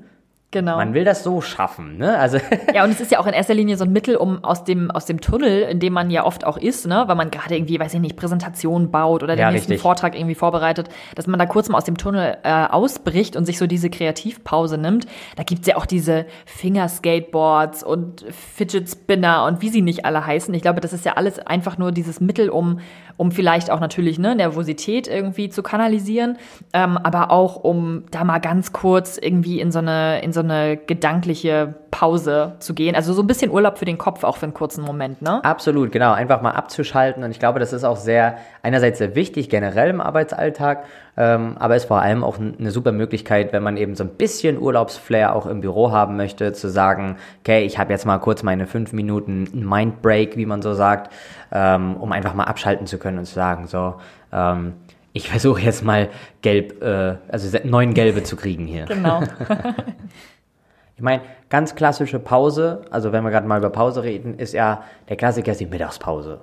Genau. 0.52 0.78
Man 0.78 0.96
will 0.96 1.06
das 1.06 1.24
so 1.24 1.42
schaffen, 1.42 1.98
ne? 1.98 2.18
Also 2.18 2.40
ja, 2.74 2.84
und 2.84 2.90
es 2.90 3.00
ist 3.00 3.12
ja 3.12 3.20
auch 3.20 3.28
in 3.28 3.34
erster 3.34 3.54
Linie 3.54 3.78
so 3.78 3.84
ein 3.84 3.92
Mittel, 3.92 4.16
um 4.16 4.44
aus 4.44 4.64
dem 4.64 4.90
aus 4.90 5.06
dem 5.06 5.22
Tunnel, 5.22 5.62
in 5.62 5.80
dem 5.80 5.94
man 5.94 6.10
ja 6.10 6.26
oft 6.26 6.44
auch 6.44 6.58
ist, 6.58 6.88
ne, 6.88 7.04
weil 7.06 7.16
man 7.16 7.30
gerade 7.30 7.56
irgendwie, 7.56 7.80
weiß 7.80 7.94
ich 7.94 8.00
nicht, 8.00 8.16
Präsentationen 8.16 8.90
baut 8.90 9.22
oder 9.22 9.36
den 9.36 9.42
ja, 9.42 9.52
nächsten 9.52 9.74
richtig. 9.74 9.84
Vortrag 9.84 10.16
irgendwie 10.16 10.34
vorbereitet, 10.34 10.90
dass 11.14 11.28
man 11.28 11.38
da 11.38 11.46
kurz 11.46 11.70
mal 11.70 11.78
aus 11.78 11.84
dem 11.84 11.98
Tunnel 11.98 12.38
äh, 12.42 12.66
ausbricht 12.66 13.36
und 13.36 13.46
sich 13.46 13.60
so 13.60 13.68
diese 13.68 13.92
Kreativpause 13.92 14.80
nimmt. 14.80 15.06
Da 15.36 15.44
gibt's 15.44 15.68
ja 15.68 15.78
auch 15.78 15.86
diese 15.86 16.26
Fingerskateboards 16.46 17.84
und 17.84 18.26
Fidget 18.32 18.90
Spinner 18.90 19.46
und 19.46 19.62
wie 19.62 19.70
sie 19.70 19.84
nicht 19.84 20.06
alle 20.06 20.26
heißen. 20.26 20.52
Ich 20.56 20.64
glaube, 20.64 20.82
das 20.82 20.94
ist 20.94 21.06
ja 21.06 21.14
alles 21.14 21.38
einfach 21.38 21.78
nur 21.78 21.92
dieses 21.92 22.22
Mittel, 22.22 22.50
um 22.50 22.80
um 23.20 23.34
vielleicht 23.34 23.70
auch 23.70 23.82
natürlich 23.82 24.18
ne, 24.18 24.34
Nervosität 24.34 25.06
irgendwie 25.10 25.50
zu 25.50 25.62
kanalisieren, 25.62 26.38
ähm, 26.72 26.98
aber 26.98 27.32
auch 27.32 27.58
um 27.58 28.06
da 28.12 28.24
mal 28.24 28.40
ganz 28.40 28.72
kurz 28.72 29.18
irgendwie 29.18 29.60
in 29.60 29.74
so 29.74 29.80
eine 29.80 30.22
in 30.22 30.32
so 30.32 30.40
eine 30.40 30.78
gedankliche 30.78 31.76
Pause 31.92 32.54
zu 32.60 32.74
gehen. 32.74 32.96
Also 32.96 33.14
so 33.14 33.22
ein 33.22 33.28
bisschen 33.28 33.52
Urlaub 33.52 33.78
für 33.78 33.86
den 33.86 33.98
Kopf 33.98 34.24
auch 34.24 34.38
für 34.38 34.44
einen 34.44 34.54
kurzen 34.54 34.84
Moment, 34.84 35.22
ne? 35.22 35.44
Absolut, 35.44 35.92
genau. 35.92 36.14
Einfach 36.14 36.42
mal 36.42 36.52
abzuschalten. 36.52 37.24
Und 37.24 37.32
ich 37.32 37.40
glaube, 37.40 37.60
das 37.60 37.74
ist 37.74 37.84
auch 37.84 37.98
sehr, 37.98 38.38
einerseits 38.64 39.00
sehr 39.00 39.16
wichtig, 39.16 39.50
generell 39.50 39.90
im 39.90 40.02
Arbeitsalltag, 40.02 40.86
ähm, 41.18 41.56
aber 41.60 41.76
ist 41.76 41.86
vor 41.86 42.02
allem 42.02 42.24
auch 42.24 42.38
eine 42.40 42.72
super 42.72 42.92
Möglichkeit, 42.92 43.54
wenn 43.54 43.64
man 43.64 43.78
eben 43.78 43.96
so 43.96 44.04
ein 44.04 44.10
bisschen 44.10 44.60
Urlaubsflair 44.60 45.36
auch 45.36 45.46
im 45.46 45.62
Büro 45.62 45.92
haben 45.92 46.16
möchte, 46.16 46.54
zu 46.54 46.70
sagen, 46.70 47.18
okay, 47.42 47.66
ich 47.66 47.78
habe 47.78 47.92
jetzt 47.92 48.06
mal 48.06 48.20
kurz 48.20 48.44
meine 48.44 48.68
fünf 48.68 48.94
Minuten 48.94 49.68
Mindbreak, 49.68 50.38
wie 50.38 50.46
man 50.46 50.62
so 50.62 50.74
sagt, 50.74 51.14
ähm, 51.52 51.96
um 51.98 52.12
einfach 52.12 52.34
mal 52.34 52.46
abschalten 52.46 52.88
zu 52.88 52.98
können 52.98 53.20
und 53.20 53.26
zu 53.26 53.36
sagen, 53.36 53.68
so, 53.68 53.96
ähm, 54.32 54.74
ich 55.14 55.30
versuche 55.30 55.62
jetzt 55.62 55.84
mal 55.84 56.10
gelb, 56.42 56.82
äh, 56.82 57.16
also 57.30 57.58
neun 57.64 57.94
gelbe 57.94 58.24
zu 58.24 58.36
kriegen 58.36 58.66
hier. 58.66 58.86
Genau. 58.86 59.24
Ich 61.00 61.04
meine, 61.04 61.22
ganz 61.48 61.76
klassische 61.76 62.20
Pause, 62.20 62.82
also 62.92 63.14
wenn 63.14 63.24
wir 63.24 63.32
gerade 63.32 63.48
mal 63.48 63.58
über 63.58 63.70
Pause 63.70 64.04
reden, 64.04 64.38
ist 64.38 64.54
ja, 64.54 64.84
der 65.08 65.16
Klassiker 65.16 65.54
ist 65.54 65.62
die 65.62 65.66
Mittagspause. 65.66 66.42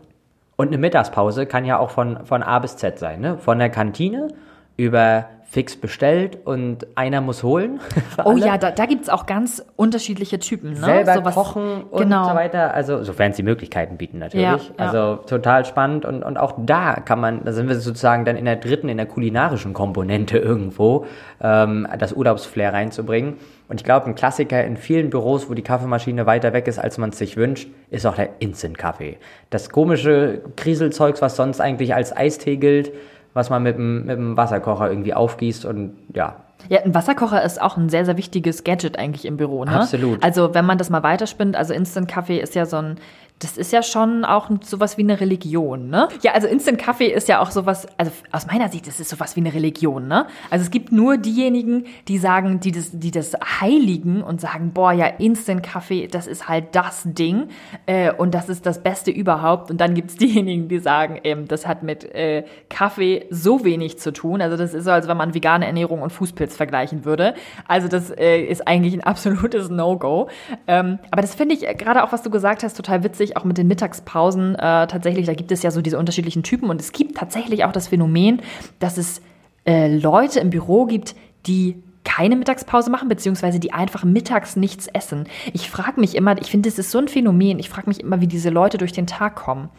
Und 0.57 0.69
eine 0.69 0.79
Mittagspause 0.79 1.45
kann 1.45 1.67
ja 1.67 1.79
auch 1.79 1.91
von, 1.91 2.25
von 2.25 2.43
A 2.43 2.59
bis 2.59 2.79
Z 2.79 2.99
sein, 2.99 3.21
ne? 3.21 3.37
Von 3.37 3.59
der 3.59 3.69
Kantine 3.69 4.29
über 4.77 5.27
fix 5.49 5.77
bestellt 5.77 6.39
und 6.45 6.87
einer 6.97 7.21
muss 7.23 7.43
holen. 7.43 7.81
oh 8.25 8.37
ja, 8.37 8.59
da, 8.59 8.73
da 8.73 8.85
gibt 8.85 9.05
es 9.05 9.09
auch 9.09 9.25
ganz 9.27 9.65
unterschiedliche 9.77 10.39
Typen. 10.39 10.73
Ne? 10.73 11.05
Selber 11.05 11.15
so 11.15 11.41
kochen 11.41 11.85
und 11.85 12.03
genau. 12.03 12.29
so 12.29 12.35
weiter. 12.35 12.75
Also, 12.75 13.03
sofern 13.05 13.31
es 13.31 13.37
die 13.37 13.43
Möglichkeiten 13.43 13.97
bieten 13.97 14.19
natürlich. 14.19 14.45
Ja, 14.45 14.57
ja. 14.57 14.75
Also 14.77 15.17
total 15.23 15.65
spannend 15.65 16.05
und, 16.05 16.23
und 16.25 16.37
auch 16.37 16.55
da 16.59 16.95
kann 16.95 17.21
man, 17.21 17.45
da 17.45 17.53
sind 17.53 17.69
wir 17.69 17.77
sozusagen 17.77 18.25
dann 18.25 18.37
in 18.37 18.45
der 18.45 18.57
dritten, 18.57 18.89
in 18.89 18.97
der 18.97 19.07
kulinarischen 19.07 19.73
Komponente 19.73 20.37
irgendwo, 20.37 21.07
ähm, 21.41 21.87
das 21.99 22.13
Urlaubsflair 22.13 22.75
reinzubringen. 22.75 23.37
Und 23.69 23.81
ich 23.81 23.85
glaube, 23.85 24.07
ein 24.07 24.15
Klassiker 24.15 24.63
in 24.63 24.77
vielen 24.77 25.11
Büros, 25.11 25.49
wo 25.49 25.55
die 25.55 25.63
Kaffeemaschine 25.63 26.27
weiter 26.27 26.53
weg 26.53 26.69
ist, 26.69 26.79
als 26.79 26.99
man 26.99 27.11
es 27.11 27.19
sich 27.19 27.37
wünscht, 27.37 27.69
ist 27.91 28.05
auch 28.05 28.17
der 28.17 28.41
Instant-Kaffee. 28.41 29.17
Das 29.51 29.71
komische 29.71 30.43
Kriselzeugs, 30.57 31.23
was 31.23 31.37
sonst 31.37 31.61
eigentlich 31.61 31.95
als 31.95 32.15
Eistee 32.15 32.57
gilt, 32.57 32.93
was 33.37 33.51
man 33.51 33.63
mit 33.63 33.77
dem, 33.77 34.07
mit 34.07 34.17
dem 34.17 34.37
Wasserkocher 34.37 34.91
irgendwie 34.91 35.15
aufgießt 35.15 35.65
und 35.67 35.97
ja. 36.13 36.37
Ja, 36.69 36.81
ein 36.83 36.95
Wasserkocher 36.95 37.45
ist 37.45 37.61
auch 37.61 37.77
ein 37.77 37.89
sehr, 37.89 38.05
sehr 38.05 38.17
wichtiges 38.17 38.65
Gadget 38.65 38.99
eigentlich 38.99 39.27
im 39.27 39.37
Büro, 39.37 39.65
ne? 39.65 39.73
Absolut. 39.73 40.25
Also, 40.25 40.55
wenn 40.55 40.65
man 40.65 40.79
das 40.79 40.91
mal 40.91 41.03
weiterspinnt, 41.03 41.55
also 41.55 41.73
Instant 41.75 42.09
Kaffee 42.09 42.39
ist 42.41 42.55
ja 42.55 42.67
so 42.67 42.79
ein 42.79 42.97
das 43.39 43.59
ist 43.59 43.71
ja 43.71 43.83
schon 43.83 44.25
auch 44.25 44.49
sowas 44.63 44.97
wie 44.97 45.03
eine 45.03 45.21
Religion, 45.21 45.91
ne? 45.91 46.09
Ja, 46.23 46.33
also 46.33 46.47
Instant 46.47 46.79
Kaffee 46.79 47.09
ist 47.09 47.29
ja 47.29 47.41
auch 47.41 47.51
sowas, 47.51 47.87
also 47.99 48.11
aus 48.33 48.47
meiner 48.47 48.71
Sicht 48.71 48.87
ist 48.87 48.99
es 48.99 49.11
sowas 49.11 49.37
wie 49.37 49.41
eine 49.41 49.53
Religion, 49.53 50.09
ne? 50.09 50.27
Also 50.49 50.65
es 50.65 50.71
gibt 50.71 50.91
nur 50.91 51.19
diejenigen, 51.19 51.85
die 52.09 52.17
sagen, 52.17 52.61
die 52.61 52.73
das, 52.73 52.91
die 52.93 53.11
das 53.11 53.35
heiligen 53.61 54.23
und 54.23 54.41
sagen, 54.41 54.73
boah, 54.73 54.93
ja, 54.93 55.07
Instant 55.07 55.63
Kaffee, 55.63 56.07
das 56.07 56.27
ist 56.27 56.49
halt 56.49 56.75
das 56.75 57.03
Ding 57.05 57.49
äh, 57.85 58.11
und 58.11 58.35
das 58.35 58.49
ist 58.49 58.65
das 58.65 58.83
Beste 58.83 59.11
überhaupt. 59.11 59.71
Und 59.71 59.83
dann 59.83 59.93
gibt's 59.93 60.17
diejenigen, 60.17 60.69
die 60.69 60.79
sagen, 60.79 61.21
ähm, 61.25 61.47
das 61.47 61.67
hat 61.67 61.83
mit 61.83 62.05
äh, 62.15 62.45
Kaffee 62.71 63.27
so 63.29 63.65
wenig 63.65 63.99
zu 63.99 64.15
tun. 64.15 64.41
Also 64.41 64.57
das 64.57 64.73
ist 64.73 64.85
so, 64.85 64.93
als 64.93 65.09
wenn 65.09 65.17
man 65.19 65.35
vegane 65.35 65.67
Ernährung 65.67 66.01
und 66.01 66.11
Fußpilz 66.11 66.57
vergleichen 66.57 67.05
würde. 67.05 67.35
Also 67.69 67.89
das 67.89 68.11
äh, 68.11 68.41
ist 68.41 68.67
eigentlich 68.67 68.95
ein 68.95 69.03
absolutes 69.03 69.69
No-Go. 69.69 70.29
Ähm, 70.67 71.01
aber 71.11 71.21
das 71.21 71.35
finde 71.35 71.55
ich 71.55 71.69
äh, 71.69 71.75
gerade 71.75 72.03
auch, 72.03 72.13
was 72.13 72.23
du 72.23 72.31
gesagt 72.31 72.63
hast, 72.63 72.79
total 72.79 73.05
witzig 73.05 73.26
witzig, 73.27 73.37
auch 73.37 73.45
mit 73.45 73.59
den 73.59 73.67
Mittagspausen 73.67 74.55
äh, 74.55 74.87
tatsächlich, 74.87 75.27
da 75.27 75.35
gibt 75.35 75.53
es 75.53 75.63
ja 75.63 75.71
so 75.71 75.83
diese 75.83 75.99
unterschiedlichen 75.99 76.43
Typen 76.43 76.71
und 76.71 76.81
es 76.81 76.93
gibt 76.93 77.17
tatsächlich 77.17 77.65
auch 77.65 77.73
das 77.73 77.89
Phänomen, 77.89 78.41
dass 78.79 78.99
es 78.99 79.21
äh, 79.67 79.95
Leute 79.97 80.41
im 80.41 80.51
Büro 80.51 80.87
gibt, 80.87 81.15
die 81.47 81.83
keine 82.05 82.37
Mittagspause 82.37 82.91
machen, 82.91 83.09
beziehungsweise 83.09 83.59
die 83.59 83.73
einfach 83.73 84.05
mittags 84.05 84.55
nichts 84.55 84.87
essen. 84.87 85.25
Ich 85.53 85.69
frage 85.71 86.01
mich 86.01 86.15
immer, 86.15 86.41
ich 86.41 86.51
finde, 86.51 86.69
das 86.69 86.79
ist 86.79 86.93
so 86.93 86.99
ein 86.99 87.09
Phänomen, 87.09 87.59
ich 87.59 87.69
frage 87.69 87.89
mich 87.89 88.01
immer, 88.01 88.21
wie 88.21 88.29
diese 88.29 88.51
Leute 88.51 88.79
durch 88.79 88.93
den 88.93 89.09
Tag 89.09 89.35
kommen. 89.35 89.71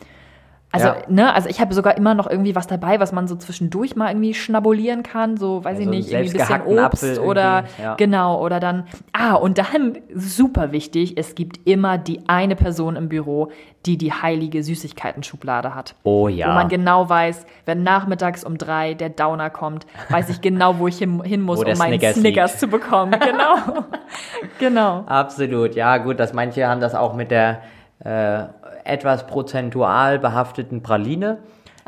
Also, 0.83 0.99
ja. 0.99 1.05
ne, 1.07 1.33
also 1.33 1.49
ich 1.49 1.59
habe 1.59 1.73
sogar 1.73 1.97
immer 1.97 2.13
noch 2.13 2.29
irgendwie 2.29 2.55
was 2.55 2.67
dabei, 2.67 2.99
was 2.99 3.11
man 3.11 3.27
so 3.27 3.35
zwischendurch 3.35 3.95
mal 3.95 4.09
irgendwie 4.09 4.33
schnabulieren 4.33 5.03
kann, 5.03 5.37
so 5.37 5.63
weiß 5.63 5.77
ja, 5.77 5.83
ich 5.83 5.89
nicht, 5.89 6.11
irgendwie 6.11 6.41
ein 6.41 6.61
bisschen 6.63 6.79
Obst 6.79 7.19
oder 7.19 7.65
ja. 7.81 7.95
genau, 7.95 8.43
oder 8.43 8.59
dann 8.59 8.85
ah, 9.13 9.33
und 9.33 9.57
dann 9.57 9.97
super 10.13 10.71
wichtig, 10.71 11.17
es 11.17 11.35
gibt 11.35 11.67
immer 11.67 11.97
die 11.97 12.21
eine 12.27 12.55
Person 12.55 12.95
im 12.95 13.09
Büro, 13.09 13.51
die 13.85 13.97
die 13.97 14.11
heilige 14.11 14.63
Süßigkeiten-Schublade 14.63 15.73
hat. 15.73 15.95
Oh 16.03 16.27
ja. 16.27 16.49
Wo 16.49 16.53
man 16.53 16.67
genau 16.67 17.07
weiß, 17.09 17.45
wenn 17.65 17.83
nachmittags 17.83 18.43
um 18.43 18.57
drei 18.57 18.93
der 18.93 19.09
Downer 19.09 19.49
kommt, 19.49 19.87
weiß 20.09 20.29
ich 20.29 20.41
genau, 20.41 20.77
wo 20.79 20.87
ich 20.87 20.97
hin, 20.97 21.23
hin 21.23 21.41
muss, 21.41 21.59
um 21.59 21.65
meinen 21.77 21.99
Snickers, 21.99 22.15
Snickers 22.15 22.59
zu 22.59 22.67
bekommen. 22.67 23.17
Genau. 23.19 23.85
genau. 24.59 25.03
Absolut. 25.07 25.75
Ja, 25.75 25.97
gut, 25.97 26.19
dass 26.19 26.33
manche 26.33 26.67
haben 26.67 26.81
das 26.81 26.95
auch 26.95 27.13
mit 27.13 27.31
der 27.31 27.61
äh, 28.03 28.43
etwas 28.83 29.27
prozentual 29.27 30.19
behafteten 30.19 30.81
Praline. 30.81 31.39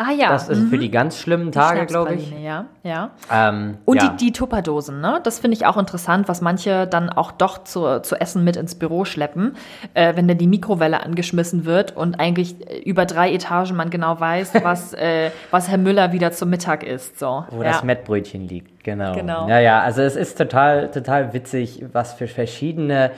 Ah 0.02 0.14
ja. 0.14 0.30
Das 0.30 0.48
ist 0.48 0.70
für 0.70 0.78
die 0.78 0.90
ganz 0.90 1.18
schlimmen 1.20 1.52
Tage, 1.52 1.86
glaube 1.86 2.14
ich. 2.14 2.32
Ja, 2.32 2.68
ja. 2.84 3.10
Ähm, 3.30 3.80
Und 3.84 4.02
ja. 4.02 4.08
die, 4.08 4.28
die 4.28 4.32
Tupperdosen, 4.32 5.02
ne? 5.02 5.20
Das 5.24 5.40
finde 5.40 5.58
ich 5.58 5.66
auch 5.66 5.76
interessant, 5.76 6.30
was 6.30 6.40
manche 6.40 6.88
dann 6.88 7.10
auch 7.10 7.34
doch 7.34 7.66
zu, 7.66 8.02
zu 8.02 8.16
essen 8.16 8.46
mit 8.46 8.56
ins 8.56 8.76
Büro 8.76 9.04
schleppen, 9.04 9.58
äh, 9.96 10.16
wenn 10.16 10.30
dann 10.30 10.38
die 10.38 10.48
Mikrowelle 10.48 11.04
angeschmissen 11.04 11.66
wird 11.66 11.98
und 11.98 12.18
eigentlich 12.18 12.66
äh, 12.66 12.80
über 12.80 13.06
drei 13.06 13.34
Etagen 13.34 13.76
man 13.76 13.90
genau 13.90 14.18
weiß, 14.18 14.54
was, 14.64 14.94
äh, 14.94 15.32
was 15.52 15.68
Herr 15.68 15.78
Müller 15.78 16.14
wieder 16.14 16.32
zum 16.32 16.50
Mittag 16.50 16.84
isst. 16.84 17.20
So. 17.20 17.44
Wo 17.50 17.62
ja. 17.62 17.72
das 17.72 17.84
Mettbrötchen 17.84 18.48
liegt, 18.48 18.86
genau. 18.86 19.14
Genau. 19.14 19.50
Ja, 19.50 19.60
ja, 19.60 19.82
also 19.82 20.02
es 20.02 20.16
ist 20.16 20.38
total, 20.38 20.92
total 20.92 21.34
witzig, 21.34 21.84
was 21.92 22.14
für 22.14 22.28
verschiedene, 22.28 23.12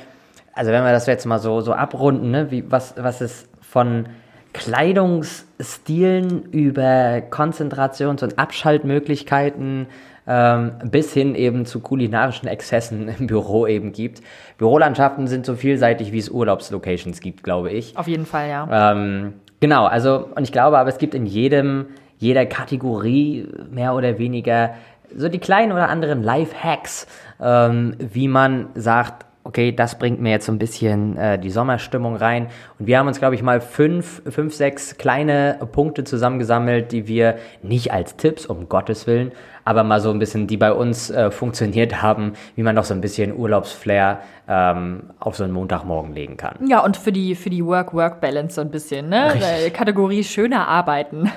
also 0.53 0.71
wenn 0.71 0.83
wir 0.83 0.91
das 0.91 1.05
jetzt 1.05 1.25
mal 1.25 1.39
so, 1.39 1.61
so 1.61 1.73
abrunden, 1.73 2.31
ne, 2.31 2.51
wie, 2.51 2.69
was, 2.69 2.95
was 2.97 3.21
es 3.21 3.47
von 3.61 4.07
Kleidungsstilen 4.53 6.43
über 6.51 7.21
Konzentrations- 7.29 8.23
und 8.23 8.37
Abschaltmöglichkeiten 8.37 9.87
ähm, 10.27 10.73
bis 10.85 11.13
hin 11.13 11.35
eben 11.35 11.65
zu 11.65 11.79
kulinarischen 11.79 12.47
Exzessen 12.47 13.07
im 13.19 13.27
Büro 13.27 13.65
eben 13.65 13.91
gibt. 13.91 14.21
Bürolandschaften 14.57 15.27
sind 15.27 15.45
so 15.45 15.55
vielseitig, 15.55 16.11
wie 16.11 16.19
es 16.19 16.29
Urlaubslocations 16.29 17.21
gibt, 17.21 17.43
glaube 17.43 17.71
ich. 17.71 17.97
Auf 17.97 18.07
jeden 18.07 18.25
Fall, 18.25 18.49
ja. 18.49 18.91
Ähm, 18.91 19.33
genau, 19.59 19.85
also, 19.85 20.29
und 20.35 20.43
ich 20.43 20.51
glaube 20.51 20.77
aber, 20.77 20.89
es 20.89 20.97
gibt 20.97 21.15
in 21.15 21.25
jedem, 21.25 21.87
jeder 22.17 22.45
Kategorie 22.45 23.47
mehr 23.71 23.95
oder 23.95 24.19
weniger 24.19 24.71
so 25.15 25.27
die 25.27 25.39
kleinen 25.39 25.71
oder 25.71 25.89
anderen 25.89 26.23
Life-Hacks, 26.23 27.07
ähm, 27.41 27.95
wie 27.97 28.27
man 28.27 28.67
sagt, 28.75 29.25
okay, 29.43 29.71
das 29.71 29.97
bringt 29.97 30.21
mir 30.21 30.31
jetzt 30.31 30.45
so 30.45 30.51
ein 30.51 30.59
bisschen 30.59 31.17
äh, 31.17 31.39
die 31.39 31.49
Sommerstimmung 31.49 32.15
rein. 32.15 32.47
Und 32.79 32.87
wir 32.87 32.97
haben 32.99 33.07
uns, 33.07 33.19
glaube 33.19 33.35
ich, 33.35 33.43
mal 33.43 33.61
fünf, 33.61 34.21
fünf, 34.29 34.53
sechs 34.53 34.97
kleine 34.97 35.57
Punkte 35.71 36.03
zusammengesammelt, 36.03 36.91
die 36.91 37.07
wir 37.07 37.37
nicht 37.61 37.91
als 37.91 38.15
Tipps, 38.17 38.45
um 38.45 38.69
Gottes 38.69 39.07
Willen, 39.07 39.31
aber 39.65 39.83
mal 39.83 40.01
so 40.01 40.09
ein 40.11 40.19
bisschen, 40.19 40.47
die 40.47 40.57
bei 40.57 40.71
uns 40.73 41.09
äh, 41.09 41.31
funktioniert 41.31 42.01
haben, 42.01 42.33
wie 42.55 42.63
man 42.63 42.75
noch 42.75 42.83
so 42.85 42.93
ein 42.93 43.01
bisschen 43.01 43.35
Urlaubsflair 43.37 44.19
ähm, 44.47 45.03
auf 45.19 45.35
so 45.37 45.43
einen 45.43 45.53
Montagmorgen 45.53 46.13
legen 46.13 46.35
kann. 46.37 46.55
Ja, 46.67 46.79
und 46.79 46.97
für 46.97 47.11
die, 47.11 47.35
für 47.35 47.49
die 47.49 47.63
Work-Work-Balance 47.65 48.55
so 48.55 48.61
ein 48.61 48.69
bisschen, 48.71 49.07
ne? 49.09 49.33
Äh, 49.35 49.69
Kategorie 49.69 50.23
schöner 50.23 50.67
arbeiten. 50.67 51.31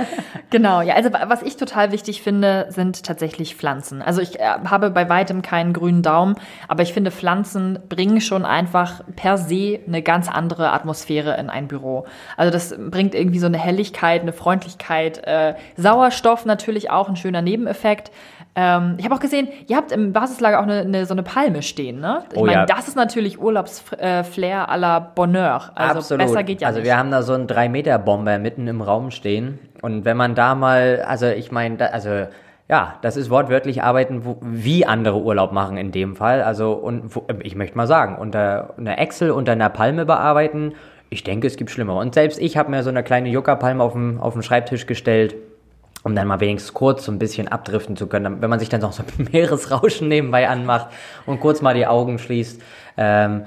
genau, 0.50 0.80
ja, 0.82 0.94
also 0.94 1.12
wa- 1.12 1.24
was 1.28 1.42
ich 1.42 1.56
total 1.56 1.92
wichtig 1.92 2.22
finde, 2.22 2.66
sind 2.70 3.02
tatsächlich 3.04 3.56
Pflanzen. 3.56 4.02
Also 4.02 4.20
ich 4.20 4.38
äh, 4.38 4.44
habe 4.66 4.90
bei 4.90 5.08
weitem 5.08 5.42
keinen 5.42 5.72
grünen 5.72 6.02
Daumen, 6.02 6.36
aber 6.68 6.82
ich 6.82 6.92
finde, 6.92 7.10
Pflanzen 7.10 7.78
bringen 7.88 8.20
schon 8.20 8.44
einfach 8.44 9.00
per 9.16 9.38
se 9.38 9.80
eine 9.86 10.02
ganz 10.02 10.28
andere 10.28 10.70
Atmosphäre 10.72 11.36
in 11.38 11.50
ein 11.50 11.66
Büro. 11.68 12.04
Also 12.36 12.52
das 12.52 12.74
bringt 12.90 13.14
irgendwie 13.14 13.38
so 13.38 13.46
eine 13.46 13.58
Helligkeit, 13.58 14.22
eine 14.22 14.32
Freundlichkeit, 14.32 15.18
äh, 15.26 15.54
Sauerstoff 15.76 16.44
natürlich 16.44 16.90
auch, 16.90 17.08
ein 17.08 17.16
schöner 17.16 17.42
Nebeneffekt. 17.42 17.69
Ähm, 18.56 18.96
ich 18.98 19.04
habe 19.04 19.14
auch 19.14 19.20
gesehen, 19.20 19.48
ihr 19.68 19.76
habt 19.76 19.92
im 19.92 20.12
Basislager 20.12 20.58
auch 20.58 20.64
eine, 20.64 20.80
eine, 20.80 21.06
so 21.06 21.14
eine 21.14 21.22
Palme 21.22 21.62
stehen, 21.62 22.00
ne? 22.00 22.24
Ich 22.32 22.38
Oh 22.38 22.44
meine, 22.44 22.60
ja. 22.60 22.66
das 22.66 22.88
ist 22.88 22.96
natürlich 22.96 23.40
Urlaubsflair 23.40 24.68
à 24.68 24.76
la 24.76 24.98
Bonheur. 24.98 25.70
Also 25.74 25.98
Absolut. 25.98 26.26
besser 26.26 26.42
geht 26.42 26.60
ja 26.60 26.68
also 26.68 26.80
nicht. 26.80 26.86
wir 26.86 26.96
haben 26.96 27.10
da 27.10 27.22
so 27.22 27.32
einen 27.32 27.46
3-Meter-Bomber 27.46 28.38
mitten 28.38 28.66
im 28.66 28.82
Raum 28.82 29.10
stehen. 29.12 29.58
Und 29.82 30.04
wenn 30.04 30.16
man 30.16 30.34
da 30.34 30.54
mal, 30.54 31.04
also 31.06 31.26
ich 31.26 31.52
meine, 31.52 31.92
also 31.92 32.26
ja, 32.68 32.94
das 33.02 33.16
ist 33.16 33.30
wortwörtlich 33.30 33.82
arbeiten, 33.82 34.24
wo, 34.24 34.38
wie 34.40 34.86
andere 34.86 35.20
Urlaub 35.20 35.52
machen 35.52 35.76
in 35.76 35.90
dem 35.92 36.16
Fall. 36.16 36.42
Also 36.42 36.72
und 36.72 37.14
wo, 37.14 37.26
ich 37.42 37.54
möchte 37.54 37.76
mal 37.76 37.86
sagen, 37.86 38.16
unter 38.16 38.74
einer 38.78 38.98
Excel, 38.98 39.30
unter 39.30 39.52
einer 39.52 39.68
Palme 39.70 40.06
bearbeiten, 40.06 40.74
ich 41.08 41.24
denke, 41.24 41.48
es 41.48 41.56
gibt 41.56 41.70
Schlimmere. 41.70 41.98
Und 41.98 42.14
selbst 42.14 42.40
ich 42.40 42.56
habe 42.56 42.70
mir 42.70 42.82
so 42.82 42.90
eine 42.90 43.02
kleine 43.02 43.28
Yucca-Palme 43.28 43.82
auf 43.82 43.92
den, 43.94 44.20
auf 44.20 44.34
den 44.34 44.42
Schreibtisch 44.42 44.86
gestellt, 44.86 45.34
um 46.02 46.14
dann 46.14 46.26
mal 46.26 46.40
wenigstens 46.40 46.74
kurz 46.74 47.04
so 47.04 47.12
ein 47.12 47.18
bisschen 47.18 47.48
abdriften 47.48 47.96
zu 47.96 48.06
können, 48.06 48.40
wenn 48.40 48.50
man 48.50 48.58
sich 48.58 48.68
dann 48.68 48.80
noch 48.80 48.92
so 48.92 49.02
ein 49.02 49.28
Meeresrauschen 49.32 50.08
nebenbei 50.08 50.48
anmacht 50.48 50.88
und 51.26 51.40
kurz 51.40 51.60
mal 51.62 51.74
die 51.74 51.86
Augen 51.86 52.18
schließt. 52.18 52.60
Ähm, 52.96 53.44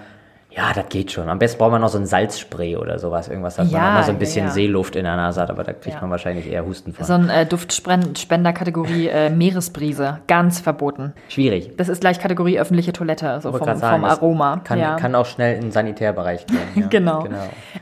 ja, 0.55 0.72
das 0.74 0.88
geht 0.89 1.12
schon. 1.12 1.29
Am 1.29 1.39
besten 1.39 1.57
braucht 1.57 1.72
man 1.72 1.81
noch 1.81 1.89
so 1.89 1.98
ein 1.98 2.05
Salzspray 2.05 2.77
oder 2.77 3.00
sowas, 3.00 3.27
irgendwas, 3.27 3.55
dass 3.55 3.72
man 3.72 3.81
Ja, 3.81 3.88
noch 3.88 3.93
mal 3.95 4.03
so 4.03 4.12
ein 4.12 4.15
ja, 4.15 4.19
bisschen 4.19 4.45
ja. 4.45 4.51
Seeluft 4.51 4.95
in 4.95 5.03
der 5.03 5.15
Nase 5.15 5.41
hat, 5.41 5.50
aber 5.50 5.63
da 5.63 5.74
kriegt 5.74 5.95
Ja. 5.95 6.01
man 6.01 6.12
wahrscheinlich 6.12 6.48
eher 6.50 6.65
Husten 6.65 6.93
von. 6.93 7.05
so 7.05 7.13
ein 7.13 7.29
äh, 7.29 7.45
Duftspender-Kategorie 7.45 9.07
äh, 9.13 9.29
Meeresbrise. 9.29 10.19
Ganz 10.27 10.60
verboten. 10.60 11.13
Schwierig. 11.29 11.75
Das 11.77 11.89
ist 11.89 12.01
gleich 12.01 12.19
Kategorie 12.19 12.60
öffentliche 12.60 12.93
Toilette, 12.93 13.39
so 13.41 13.51
Wollte 13.51 13.65
vom, 13.65 13.77
sagen, 13.77 14.01
vom 14.01 14.05
Aroma. 14.10 14.57
Kann, 14.63 14.79
ja. 14.79 14.95
kann 14.95 15.15
auch 15.15 15.25
schnell 15.25 15.55
in 15.55 15.62
den 15.62 15.72
Sanitärbereich 15.72 16.45
gehen. 16.45 16.60
Ja. 16.75 16.88
Genau. 16.88 17.25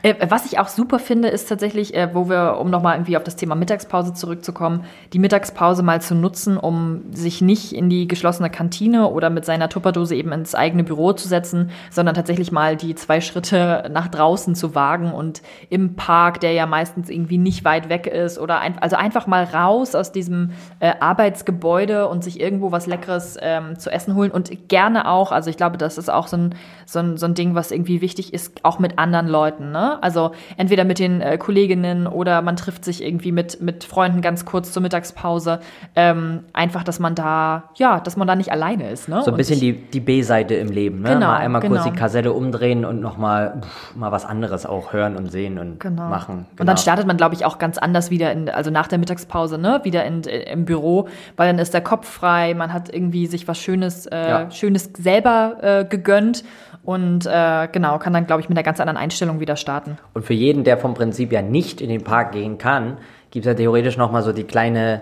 Äh, 0.02 0.14
was 0.28 0.44
ich 0.46 0.58
auch 0.58 0.68
super 0.68 0.98
finde, 0.98 1.28
ist 1.28 1.48
tatsächlich, 1.48 1.94
äh, 1.94 2.14
wo 2.14 2.28
wir, 2.28 2.58
um 2.58 2.70
nochmal 2.70 2.96
irgendwie 2.96 3.16
auf 3.16 3.22
das 3.24 3.36
Thema 3.36 3.54
Mittagspause 3.54 4.12
zurückzukommen, 4.14 4.84
die 5.12 5.18
Mittagspause 5.18 5.82
mal 5.82 6.00
zu 6.02 6.14
nutzen, 6.14 6.56
um 6.56 7.02
sich 7.12 7.40
nicht 7.40 7.72
in 7.72 7.88
die 7.88 8.06
geschlossene 8.06 8.50
Kantine 8.50 9.08
oder 9.08 9.30
mit 9.30 9.44
seiner 9.44 9.68
Tupperdose 9.68 10.14
eben 10.14 10.32
ins 10.32 10.54
eigene 10.54 10.84
Büro 10.84 11.12
zu 11.12 11.26
setzen, 11.28 11.70
sondern 11.90 12.14
tatsächlich 12.14 12.52
mal 12.52 12.61
die 12.70 12.94
zwei 12.94 13.20
Schritte 13.20 13.90
nach 13.92 14.08
draußen 14.08 14.54
zu 14.54 14.74
wagen 14.74 15.12
und 15.12 15.42
im 15.68 15.96
Park, 15.96 16.40
der 16.40 16.52
ja 16.52 16.66
meistens 16.66 17.10
irgendwie 17.10 17.38
nicht 17.38 17.64
weit 17.64 17.88
weg 17.88 18.06
ist, 18.06 18.38
oder 18.38 18.60
ein, 18.60 18.78
also 18.78 18.96
einfach 18.96 19.26
mal 19.26 19.44
raus 19.44 19.94
aus 19.94 20.12
diesem 20.12 20.52
äh, 20.80 20.92
Arbeitsgebäude 21.00 22.08
und 22.08 22.24
sich 22.24 22.40
irgendwo 22.40 22.72
was 22.72 22.86
Leckeres 22.86 23.36
ähm, 23.40 23.78
zu 23.78 23.90
essen 23.90 24.14
holen 24.14 24.30
und 24.30 24.68
gerne 24.68 25.08
auch, 25.08 25.32
also 25.32 25.50
ich 25.50 25.56
glaube, 25.56 25.78
das 25.78 25.98
ist 25.98 26.10
auch 26.10 26.26
so 26.26 26.36
ein, 26.36 26.54
so 26.86 26.98
ein, 26.98 27.16
so 27.16 27.26
ein 27.26 27.34
Ding, 27.34 27.54
was 27.54 27.70
irgendwie 27.70 28.00
wichtig 28.00 28.32
ist, 28.34 28.64
auch 28.64 28.78
mit 28.78 28.98
anderen 28.98 29.28
Leuten. 29.28 29.70
Ne? 29.72 30.02
Also 30.02 30.32
entweder 30.56 30.84
mit 30.84 30.98
den 30.98 31.20
äh, 31.20 31.38
Kolleginnen 31.38 32.06
oder 32.06 32.42
man 32.42 32.56
trifft 32.56 32.84
sich 32.84 33.02
irgendwie 33.02 33.32
mit, 33.32 33.60
mit 33.60 33.84
Freunden 33.84 34.20
ganz 34.20 34.44
kurz 34.44 34.72
zur 34.72 34.82
Mittagspause. 34.82 35.60
Ähm, 35.96 36.44
einfach, 36.52 36.84
dass 36.84 36.98
man 36.98 37.14
da, 37.14 37.70
ja, 37.76 38.00
dass 38.00 38.16
man 38.16 38.26
da 38.26 38.36
nicht 38.36 38.52
alleine 38.52 38.90
ist. 38.90 39.08
Ne? 39.08 39.22
So 39.24 39.30
ein 39.30 39.36
bisschen 39.36 39.60
die, 39.60 39.72
die 39.72 40.00
B-Seite 40.00 40.54
im 40.54 40.68
Leben, 40.68 41.00
ne? 41.02 41.14
Genau, 41.14 41.26
mal 41.26 41.36
einmal 41.36 41.60
kurz 41.60 41.72
genau. 41.72 41.84
die 41.84 41.98
Kassette 41.98 42.32
umdrehen 42.52 42.84
und 42.84 43.00
nochmal 43.00 43.60
mal 43.94 44.12
was 44.12 44.24
anderes 44.24 44.66
auch 44.66 44.92
hören 44.92 45.16
und 45.16 45.30
sehen 45.30 45.58
und 45.58 45.80
Genau. 45.80 46.08
machen. 46.08 46.46
Und 46.58 46.66
dann 46.66 46.76
startet 46.76 47.06
man, 47.06 47.16
glaube 47.16 47.34
ich, 47.34 47.44
auch 47.44 47.58
ganz 47.58 47.78
anders 47.78 48.10
wieder 48.10 48.32
in, 48.32 48.48
also 48.48 48.70
nach 48.70 48.88
der 48.88 48.98
Mittagspause, 48.98 49.58
ne, 49.58 49.80
wieder 49.84 50.04
in, 50.04 50.24
äh, 50.24 50.52
im 50.52 50.64
Büro, 50.64 51.08
weil 51.36 51.48
dann 51.48 51.58
ist 51.58 51.72
der 51.74 51.80
Kopf 51.80 52.08
frei, 52.08 52.54
man 52.54 52.72
hat 52.72 52.92
irgendwie 52.92 53.26
sich 53.26 53.48
was 53.48 53.58
Schönes, 53.58 54.06
äh, 54.06 54.28
Ja. 54.28 54.50
Schönes 54.50 54.90
selber 54.98 55.56
äh, 55.62 55.84
gegönnt 55.84 56.44
und 56.84 57.26
äh, 57.26 57.68
genau, 57.72 57.98
kann 57.98 58.12
dann, 58.12 58.26
glaube 58.26 58.42
ich, 58.42 58.48
mit 58.48 58.58
einer 58.58 58.64
ganz 58.64 58.80
anderen 58.80 58.96
Einstellung 58.98 59.40
wieder 59.40 59.56
starten. 59.56 59.98
Und 60.14 60.24
für 60.24 60.34
jeden, 60.34 60.64
der 60.64 60.78
vom 60.78 60.94
Prinzip 60.94 61.32
ja 61.32 61.42
nicht 61.42 61.80
in 61.80 61.88
den 61.88 62.04
Park 62.04 62.32
gehen 62.32 62.58
kann, 62.58 62.98
gibt 63.30 63.46
es 63.46 63.50
ja 63.50 63.54
theoretisch 63.54 63.96
nochmal 63.96 64.22
so 64.22 64.32
die 64.32 64.44
kleine, 64.44 65.00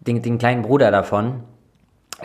den, 0.00 0.22
den 0.22 0.38
kleinen 0.38 0.62
Bruder 0.62 0.90
davon, 0.90 1.42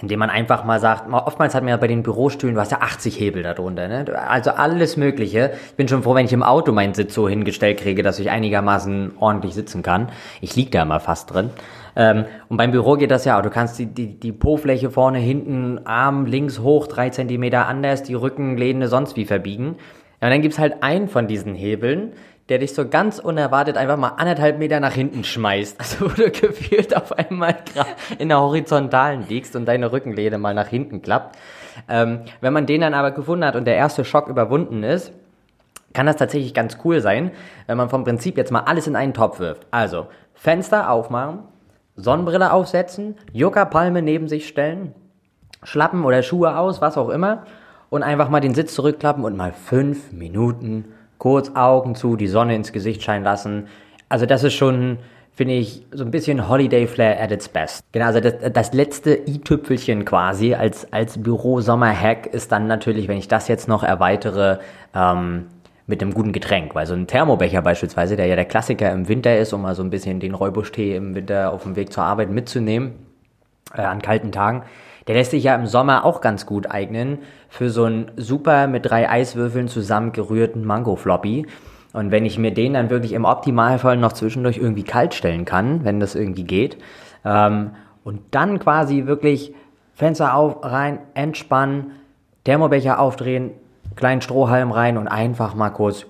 indem 0.02 0.20
man 0.20 0.30
einfach 0.30 0.64
mal 0.64 0.80
sagt, 0.80 1.08
mal- 1.08 1.20
oftmals 1.20 1.54
hat 1.54 1.64
man 1.64 1.70
ja 1.70 1.78
bei 1.78 1.88
den 1.88 2.04
Bürostühlen, 2.04 2.56
du 2.56 2.62
hast 2.62 2.72
ja 2.72 2.80
80 2.82 3.20
Hebel 3.20 3.44
darunter, 3.44 3.88
ne? 3.88 4.06
Also 4.28 4.52
alles 4.52 4.98
Mögliche. 4.98 5.52
Ich 5.68 5.76
bin 5.76 5.88
schon 5.88 6.04
froh, 6.04 6.16
wenn 6.16 6.26
ich 6.26 6.34
im 6.34 6.44
Auto 6.44 6.72
meinen 6.72 6.94
Sitz 6.94 7.14
so 7.14 7.30
hingestellt 7.30 7.80
kriege, 7.80 8.02
dass 8.02 8.20
ich 8.20 8.30
einigermaßen 8.30 9.14
ordentlich 9.20 9.54
sitzen 9.54 9.84
kann. 9.84 10.10
Ich 10.42 10.56
lieg 10.56 10.72
da 10.72 10.82
immer 10.82 11.00
fast 11.00 11.34
drin. 11.34 11.52
Ähm, 11.96 12.26
und 12.50 12.58
beim 12.58 12.72
Büro 12.72 12.96
geht 12.96 13.12
das 13.12 13.26
ja 13.26 13.38
auch. 13.38 13.44
Du 13.44 13.52
kannst 13.52 13.78
die, 13.78 13.86
die, 13.86 14.20
die 14.20 14.32
Po-Fläche 14.32 14.90
vorne, 14.90 15.20
hinten, 15.20 15.86
Arm 15.86 16.26
links 16.26 16.60
hoch, 16.60 16.88
drei 16.88 17.10
Zentimeter 17.10 17.68
anders, 17.68 18.02
die 18.02 18.16
Rückenlehne 18.16 18.88
sonst 18.88 19.16
wie 19.16 19.26
verbiegen. 19.26 19.76
Ja, 20.20 20.28
und 20.28 20.34
dann 20.34 20.42
gibt's 20.42 20.58
halt 20.58 20.82
einen 20.82 21.08
von 21.08 21.28
diesen 21.28 21.54
Hebeln, 21.54 22.14
der 22.50 22.60
dich 22.60 22.74
so 22.74 22.88
ganz 22.88 23.20
unerwartet 23.20 23.78
einfach 23.78 23.98
mal 23.98 24.14
anderthalb 24.18 24.60
Meter 24.60 24.80
nach 24.80 24.94
hinten 24.94 25.24
schmeißt. 25.24 25.80
Also 25.84 26.06
wo 26.06 26.10
du 26.10 26.30
gefühlt 26.30 26.96
auf 26.96 27.12
einmal 27.14 27.56
gerade 27.74 27.90
in 28.20 28.30
der 28.30 28.40
Horizontalen 28.40 29.26
liegst 29.28 29.56
und 29.56 29.66
deine 29.66 29.92
Rückenlehne 29.92 30.38
mal 30.38 30.54
nach 30.54 30.68
hinten 30.68 31.02
klappt. 31.02 31.38
Ähm, 31.90 32.22
wenn 32.42 32.54
man 32.54 32.66
den 32.66 32.82
dann 32.82 32.94
aber 32.94 33.12
gefunden 33.12 33.46
hat 33.46 33.56
und 33.56 33.66
der 33.66 33.76
erste 33.76 34.06
Schock 34.06 34.28
überwunden 34.28 34.84
ist, 34.84 35.12
kann 35.94 36.06
das 36.06 36.18
tatsächlich 36.18 36.54
ganz 36.54 36.78
cool 36.84 37.02
sein, 37.02 37.32
wenn 37.68 37.78
man 37.78 37.90
vom 37.90 38.04
Prinzip 38.04 38.38
jetzt 38.38 38.52
mal 38.52 38.62
alles 38.62 38.88
in 38.88 38.96
einen 38.96 39.14
Topf 39.14 39.40
wirft. 39.40 39.68
Also 39.72 40.08
Fenster 40.34 40.90
aufmachen, 40.90 41.40
Sonnenbrille 41.96 42.52
aufsetzen, 42.52 43.16
Yucca-Palme 43.32 44.02
neben 44.02 44.28
sich 44.28 44.48
stellen, 44.48 44.94
Schlappen 45.62 46.04
oder 46.04 46.24
Schuhe 46.24 46.58
aus, 46.58 46.82
was 46.82 46.98
auch 46.98 47.10
immer, 47.10 47.46
und 47.90 48.02
einfach 48.02 48.30
mal 48.30 48.40
den 48.40 48.56
Sitz 48.56 48.74
zurückklappen 48.74 49.24
und 49.24 49.38
mal 49.38 49.54
fünf 49.54 50.12
Minuten 50.12 50.86
kurz 51.24 51.52
Augen 51.56 51.96
zu, 51.96 52.18
die 52.18 52.28
Sonne 52.28 52.54
ins 52.54 52.74
Gesicht 52.74 53.02
scheinen 53.02 53.24
lassen. 53.24 53.68
Also 54.10 54.26
das 54.26 54.44
ist 54.44 54.56
schon, 54.56 54.98
finde 55.32 55.54
ich, 55.54 55.86
so 55.94 56.04
ein 56.04 56.12
bisschen 56.12 56.50
Holiday 56.50 56.86
Flair 56.86 57.18
at 57.24 57.32
its 57.32 57.48
best. 57.48 57.82
Genau, 57.94 58.08
also 58.08 58.20
das, 58.20 58.34
das 58.52 58.74
letzte 58.74 59.16
i-Tüpfelchen 59.26 60.04
quasi 60.04 60.54
als, 60.54 60.92
als 60.92 61.24
Büro-Sommer-Hack 61.24 62.26
ist 62.26 62.52
dann 62.52 62.68
natürlich, 62.68 63.08
wenn 63.08 63.16
ich 63.16 63.30
das 63.30 63.48
jetzt 63.48 63.70
noch 63.70 63.84
erweitere, 63.84 64.60
ähm, 64.94 65.46
mit 65.88 66.02
einem 66.02 66.14
guten 66.14 66.34
Getränk, 66.34 66.76
weil 66.76 66.88
so 66.88 66.94
ein 66.94 67.08
Thermobecher 67.08 67.62
beispielsweise, 67.62 68.18
der 68.18 68.26
ja 68.26 68.36
der 68.36 68.44
Klassiker 68.44 68.92
im 68.92 69.08
Winter 69.08 69.38
ist, 69.38 69.54
um 69.54 69.62
mal 69.62 69.76
so 69.76 69.84
ein 69.84 69.90
bisschen 69.90 70.20
den 70.20 70.34
Räubusch-Tee 70.34 70.94
im 70.98 71.16
Winter 71.16 71.54
auf 71.54 71.64
dem 71.64 71.78
Weg 71.78 71.94
zur 71.94 72.04
Arbeit 72.04 72.32
mitzunehmen, 72.32 72.96
äh, 73.74 73.82
an 73.82 74.02
kalten 74.02 74.34
Tagen, 74.34 74.64
der 75.08 75.16
lässt 75.16 75.32
sich 75.32 75.44
ja 75.44 75.56
im 75.56 75.66
Sommer 75.66 76.06
auch 76.06 76.22
ganz 76.22 76.46
gut 76.46 76.70
eignen 76.70 77.20
für 77.50 77.70
so 77.70 77.86
einen 77.86 78.12
super 78.16 78.68
mit 78.68 78.86
drei 78.86 79.10
Eiswürfeln 79.10 79.68
zusammengerührten 79.68 80.66
Mango-Floppy. 80.66 81.46
Und 81.94 82.12
wenn 82.12 82.26
ich 82.26 82.40
mir 82.40 82.54
den 82.54 82.74
dann 82.74 82.90
wirklich 82.90 83.14
im 83.14 83.26
Optimalfall 83.26 83.98
noch 83.98 84.14
zwischendurch 84.14 84.58
irgendwie 84.58 84.84
kalt 84.84 85.14
stellen 85.14 85.46
kann, 85.46 85.84
wenn 85.84 86.00
das 86.00 86.16
irgendwie 86.16 86.44
geht, 86.44 86.78
ähm, 87.24 87.72
und 88.04 88.22
dann 88.32 88.60
quasi 88.60 89.06
wirklich 89.06 89.54
Fenster 89.94 90.36
auf, 90.36 90.64
rein, 90.64 91.00
entspannen, 91.14 91.92
Thermobecher 92.44 93.00
aufdrehen, 93.00 93.52
kleinen 93.96 94.22
Strohhalm 94.22 94.72
rein 94.72 94.98
und 94.98 95.08
einfach 95.08 95.56
mal 95.56 95.70
kurz 95.70 96.06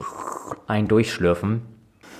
ein 0.67 0.87
durchschlürfen. 0.87 1.61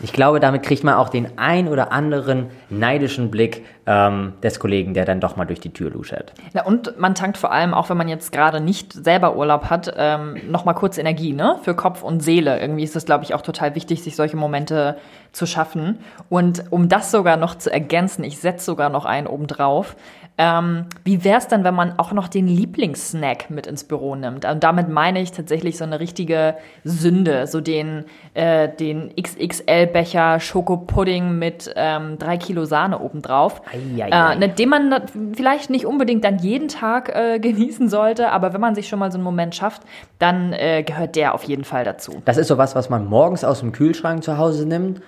Ich 0.01 0.11
glaube, 0.11 0.39
damit 0.39 0.63
kriegt 0.63 0.83
man 0.83 0.95
auch 0.95 1.09
den 1.09 1.37
ein 1.37 1.67
oder 1.67 1.91
anderen 1.91 2.47
neidischen 2.69 3.31
Blick 3.31 3.63
ähm, 3.85 4.33
des 4.41 4.59
Kollegen, 4.59 4.93
der 4.93 5.05
dann 5.05 5.19
doch 5.19 5.35
mal 5.35 5.45
durch 5.45 5.59
die 5.59 5.71
Tür 5.71 5.91
luschert. 5.91 6.33
Ja, 6.53 6.63
und 6.63 6.99
man 6.99 7.15
tankt 7.15 7.37
vor 7.37 7.51
allem, 7.51 7.73
auch 7.73 7.89
wenn 7.89 7.97
man 7.97 8.07
jetzt 8.07 8.31
gerade 8.31 8.61
nicht 8.61 8.93
selber 8.93 9.35
Urlaub 9.35 9.69
hat, 9.69 9.93
ähm, 9.97 10.37
nochmal 10.49 10.75
kurz 10.75 10.97
Energie, 10.97 11.33
ne? 11.33 11.57
Für 11.63 11.75
Kopf 11.75 12.03
und 12.03 12.21
Seele. 12.21 12.59
Irgendwie 12.59 12.83
ist 12.83 12.95
es, 12.95 13.05
glaube 13.05 13.23
ich, 13.23 13.33
auch 13.33 13.41
total 13.41 13.75
wichtig, 13.75 14.03
sich 14.03 14.15
solche 14.15 14.37
Momente 14.37 14.97
zu 15.31 15.45
schaffen. 15.45 15.99
Und 16.29 16.71
um 16.71 16.87
das 16.89 17.11
sogar 17.11 17.37
noch 17.37 17.55
zu 17.55 17.71
ergänzen, 17.71 18.23
ich 18.23 18.39
setze 18.39 18.65
sogar 18.65 18.89
noch 18.89 19.05
einen 19.05 19.27
obendrauf, 19.27 19.95
ähm, 20.37 20.87
wie 21.03 21.23
wäre 21.23 21.37
es 21.37 21.47
dann, 21.47 21.63
wenn 21.63 21.75
man 21.75 21.99
auch 21.99 22.11
noch 22.11 22.27
den 22.27 22.47
Lieblingssnack 22.47 23.51
mit 23.51 23.67
ins 23.67 23.83
Büro 23.83 24.15
nimmt? 24.15 24.45
Und 24.45 24.63
damit 24.63 24.89
meine 24.89 25.21
ich 25.21 25.31
tatsächlich 25.31 25.77
so 25.77 25.83
eine 25.83 25.99
richtige 25.99 26.55
Sünde, 26.83 27.45
so 27.45 27.61
den, 27.61 28.05
äh, 28.33 28.67
den 28.67 29.13
XXL-Becher 29.15 30.39
Schokopudding 30.39 31.37
mit 31.37 31.71
ähm, 31.75 32.17
drei 32.17 32.37
Kilo 32.37 32.65
Sahne 32.65 32.99
obendrauf, 32.99 33.61
äh, 33.73 34.35
ne, 34.35 34.49
den 34.49 34.69
man 34.69 35.01
vielleicht 35.35 35.69
nicht 35.69 35.85
unbedingt 35.85 36.23
dann 36.23 36.39
jeden 36.39 36.67
Tag 36.67 37.09
äh, 37.15 37.39
genießen 37.41 37.89
sollte, 37.89 38.31
aber 38.31 38.53
wenn 38.53 38.61
man 38.61 38.75
sich 38.75 38.87
schon 38.87 38.99
mal 38.99 39.11
so 39.11 39.17
einen 39.17 39.23
Moment 39.23 39.55
schafft, 39.55 39.81
dann 40.19 40.53
äh, 40.53 40.83
gehört 40.83 41.15
der 41.15 41.33
auf 41.33 41.43
jeden 41.43 41.63
Fall 41.63 41.83
dazu. 41.83 42.21
Das 42.25 42.37
ist 42.37 42.47
so 42.47 42.57
was, 42.57 42.75
was 42.75 42.89
man 42.89 43.05
morgens 43.05 43.43
aus 43.43 43.59
dem 43.59 43.71
Kühlschrank 43.71 44.23
zu 44.23 44.37
Hause 44.37 44.67
nimmt 44.67 45.01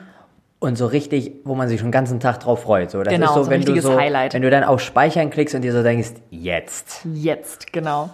und 0.59 0.77
so 0.77 0.87
richtig, 0.87 1.33
wo 1.43 1.55
man 1.55 1.67
sich 1.67 1.79
schon 1.79 1.87
den 1.89 1.93
ganzen 1.93 2.19
Tag 2.19 2.39
drauf 2.39 2.63
freut. 2.63 2.89
So, 2.91 3.03
das 3.03 3.13
genau, 3.13 3.27
ist 3.27 3.33
so, 3.35 3.43
so 3.43 3.51
ein 3.51 3.65
wenn 3.65 3.75
du 3.75 3.81
so, 3.81 3.97
Highlight. 3.97 4.33
wenn 4.33 4.41
du 4.41 4.49
dann 4.49 4.63
auf 4.63 4.81
Speichern 4.81 5.29
klickst 5.29 5.53
und 5.55 5.61
dir 5.61 5.73
so 5.73 5.83
denkst, 5.83 6.13
jetzt. 6.31 7.05
Jetzt, 7.13 7.71
genau. 7.71 8.09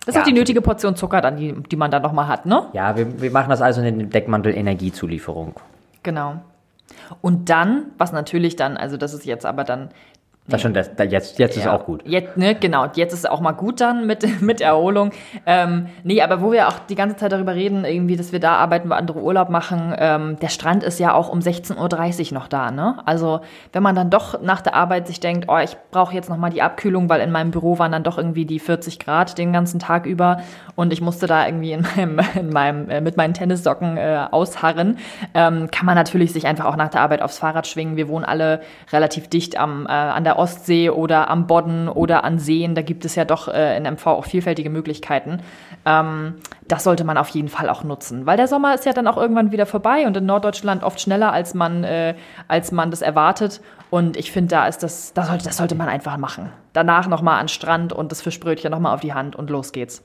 Das 0.00 0.08
ist 0.08 0.14
Ja, 0.16 0.20
auch 0.20 0.26
die 0.26 0.34
nötige 0.34 0.60
Portion 0.60 0.96
Zucker 0.96 1.22
dann, 1.22 1.36
die, 1.38 1.54
die 1.54 1.76
man 1.76 1.90
dann 1.90 2.02
nochmal 2.02 2.28
hat, 2.28 2.44
ne? 2.44 2.66
Ja, 2.74 2.94
wir, 2.96 3.22
wir 3.22 3.30
machen 3.30 3.48
das 3.48 3.62
also 3.62 3.80
in 3.80 3.98
den 3.98 4.10
Deckmantel 4.10 4.54
Energiezulieferung. 4.54 5.54
Genau. 6.02 6.42
Und 7.20 7.50
dann, 7.50 7.86
was 7.98 8.12
natürlich 8.12 8.56
dann, 8.56 8.76
also 8.76 8.96
das 8.96 9.14
ist 9.14 9.24
jetzt 9.24 9.46
aber 9.46 9.64
dann 9.64 9.90
Das 10.46 10.60
schon, 10.60 10.74
das, 10.74 10.90
jetzt, 11.08 11.38
jetzt 11.38 11.56
ist 11.56 11.64
Ja. 11.64 11.74
auch 11.74 11.86
gut. 11.86 12.02
Jetzt, 12.04 12.36
ne, 12.36 12.54
genau, 12.54 12.84
jetzt 12.94 13.14
ist 13.14 13.20
es 13.20 13.26
auch 13.26 13.40
mal 13.40 13.52
gut 13.52 13.80
dann 13.80 14.06
mit, 14.06 14.26
mit 14.42 14.60
Erholung. 14.60 15.10
Ähm, 15.46 15.86
nee, 16.02 16.20
aber 16.20 16.42
wo 16.42 16.52
wir 16.52 16.68
auch 16.68 16.80
die 16.80 16.96
ganze 16.96 17.16
Zeit 17.16 17.32
darüber 17.32 17.54
reden, 17.54 17.86
irgendwie, 17.86 18.14
dass 18.16 18.30
wir 18.30 18.40
da 18.40 18.56
arbeiten, 18.56 18.90
wo 18.90 18.94
andere 18.94 19.20
Urlaub 19.20 19.48
machen, 19.48 19.94
ähm, 19.96 20.36
der 20.40 20.48
Strand 20.48 20.82
ist 20.82 21.00
ja 21.00 21.14
auch 21.14 21.30
um 21.30 21.38
16.30 21.38 22.28
Uhr 22.32 22.34
noch 22.38 22.48
da, 22.48 22.70
ne? 22.70 22.98
Also, 23.06 23.40
wenn 23.72 23.82
man 23.82 23.94
dann 23.94 24.10
doch 24.10 24.42
nach 24.42 24.60
der 24.60 24.74
Arbeit 24.74 25.06
sich 25.06 25.18
denkt, 25.18 25.46
oh, 25.48 25.56
ich 25.56 25.78
brauche 25.90 26.14
jetzt 26.14 26.28
nochmal 26.28 26.50
die 26.50 26.60
Abkühlung, 26.60 27.08
weil 27.08 27.22
in 27.22 27.30
meinem 27.30 27.50
Büro 27.50 27.78
waren 27.78 27.92
dann 27.92 28.02
doch 28.02 28.18
irgendwie 28.18 28.44
die 28.44 28.58
40 28.58 28.98
Grad 28.98 29.38
den 29.38 29.50
ganzen 29.54 29.78
Tag 29.80 30.04
über 30.04 30.42
und 30.74 30.92
ich 30.92 31.00
musste 31.00 31.26
da 31.26 31.46
irgendwie 31.46 31.72
in 31.72 31.86
meinem, 31.96 32.20
in 32.38 32.50
meinem, 32.50 32.90
äh, 32.90 33.00
mit 33.00 33.16
meinen 33.16 33.32
Tennissocken 33.32 33.96
äh, 33.96 34.26
ausharren, 34.30 34.98
ähm, 35.32 35.70
kann 35.70 35.86
man 35.86 35.94
natürlich 35.94 36.34
sich 36.34 36.46
einfach 36.46 36.66
auch 36.66 36.76
nach 36.76 36.90
der 36.90 37.00
Arbeit 37.00 37.22
aufs 37.22 37.38
Fahrrad 37.38 37.66
schwingen. 37.66 37.96
Wir 37.96 38.08
wohnen 38.08 38.26
alle 38.26 38.60
relativ 38.92 39.28
dicht 39.28 39.58
am, 39.58 39.86
äh, 39.86 39.90
an 39.90 40.22
der 40.24 40.33
Ostsee 40.38 40.90
oder 40.90 41.30
am 41.30 41.46
Bodden 41.46 41.88
oder 41.88 42.24
an 42.24 42.38
Seen. 42.38 42.74
Da 42.74 42.82
gibt 42.82 43.04
es 43.04 43.14
ja 43.14 43.24
doch 43.24 43.48
äh, 43.48 43.76
in 43.76 43.84
MV 43.84 44.06
auch 44.06 44.24
vielfältige 44.24 44.70
Möglichkeiten. 44.70 45.40
Ähm, 45.84 46.34
das 46.68 46.84
sollte 46.84 47.04
man 47.04 47.18
auf 47.18 47.28
jeden 47.28 47.48
Fall 47.48 47.68
auch 47.68 47.84
nutzen, 47.84 48.26
weil 48.26 48.36
der 48.36 48.48
Sommer 48.48 48.74
ist 48.74 48.86
ja 48.86 48.92
dann 48.92 49.06
auch 49.06 49.16
irgendwann 49.16 49.52
wieder 49.52 49.66
vorbei 49.66 50.06
und 50.06 50.16
in 50.16 50.26
Norddeutschland 50.26 50.82
oft 50.82 51.00
schneller, 51.00 51.32
als 51.32 51.54
man, 51.54 51.84
äh, 51.84 52.14
als 52.48 52.72
man 52.72 52.90
das 52.90 53.02
erwartet. 53.02 53.60
Und 53.90 54.16
ich 54.16 54.32
finde, 54.32 54.50
da 54.50 54.66
ist 54.66 54.82
das, 54.82 55.12
das 55.12 55.28
sollte, 55.28 55.44
das 55.44 55.56
sollte 55.56 55.74
man 55.74 55.88
einfach 55.88 56.16
machen. 56.16 56.50
Danach 56.72 57.06
nochmal 57.06 57.40
an 57.40 57.48
Strand 57.48 57.92
und 57.92 58.10
das 58.10 58.22
Fischbrötchen 58.22 58.70
nochmal 58.70 58.94
auf 58.94 59.00
die 59.00 59.14
Hand 59.14 59.36
und 59.36 59.50
los 59.50 59.72
geht's. 59.72 60.02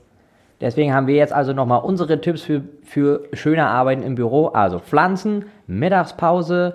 Deswegen 0.60 0.92
haben 0.92 1.06
wir 1.06 1.14
jetzt 1.14 1.32
also 1.32 1.52
nochmal 1.54 1.80
unsere 1.80 2.20
Tipps 2.20 2.42
für, 2.42 2.62
für 2.84 3.22
schöne 3.32 3.66
Arbeiten 3.66 4.02
im 4.02 4.14
Büro. 4.14 4.48
Also 4.48 4.78
Pflanzen, 4.78 5.46
Mittagspause 5.66 6.74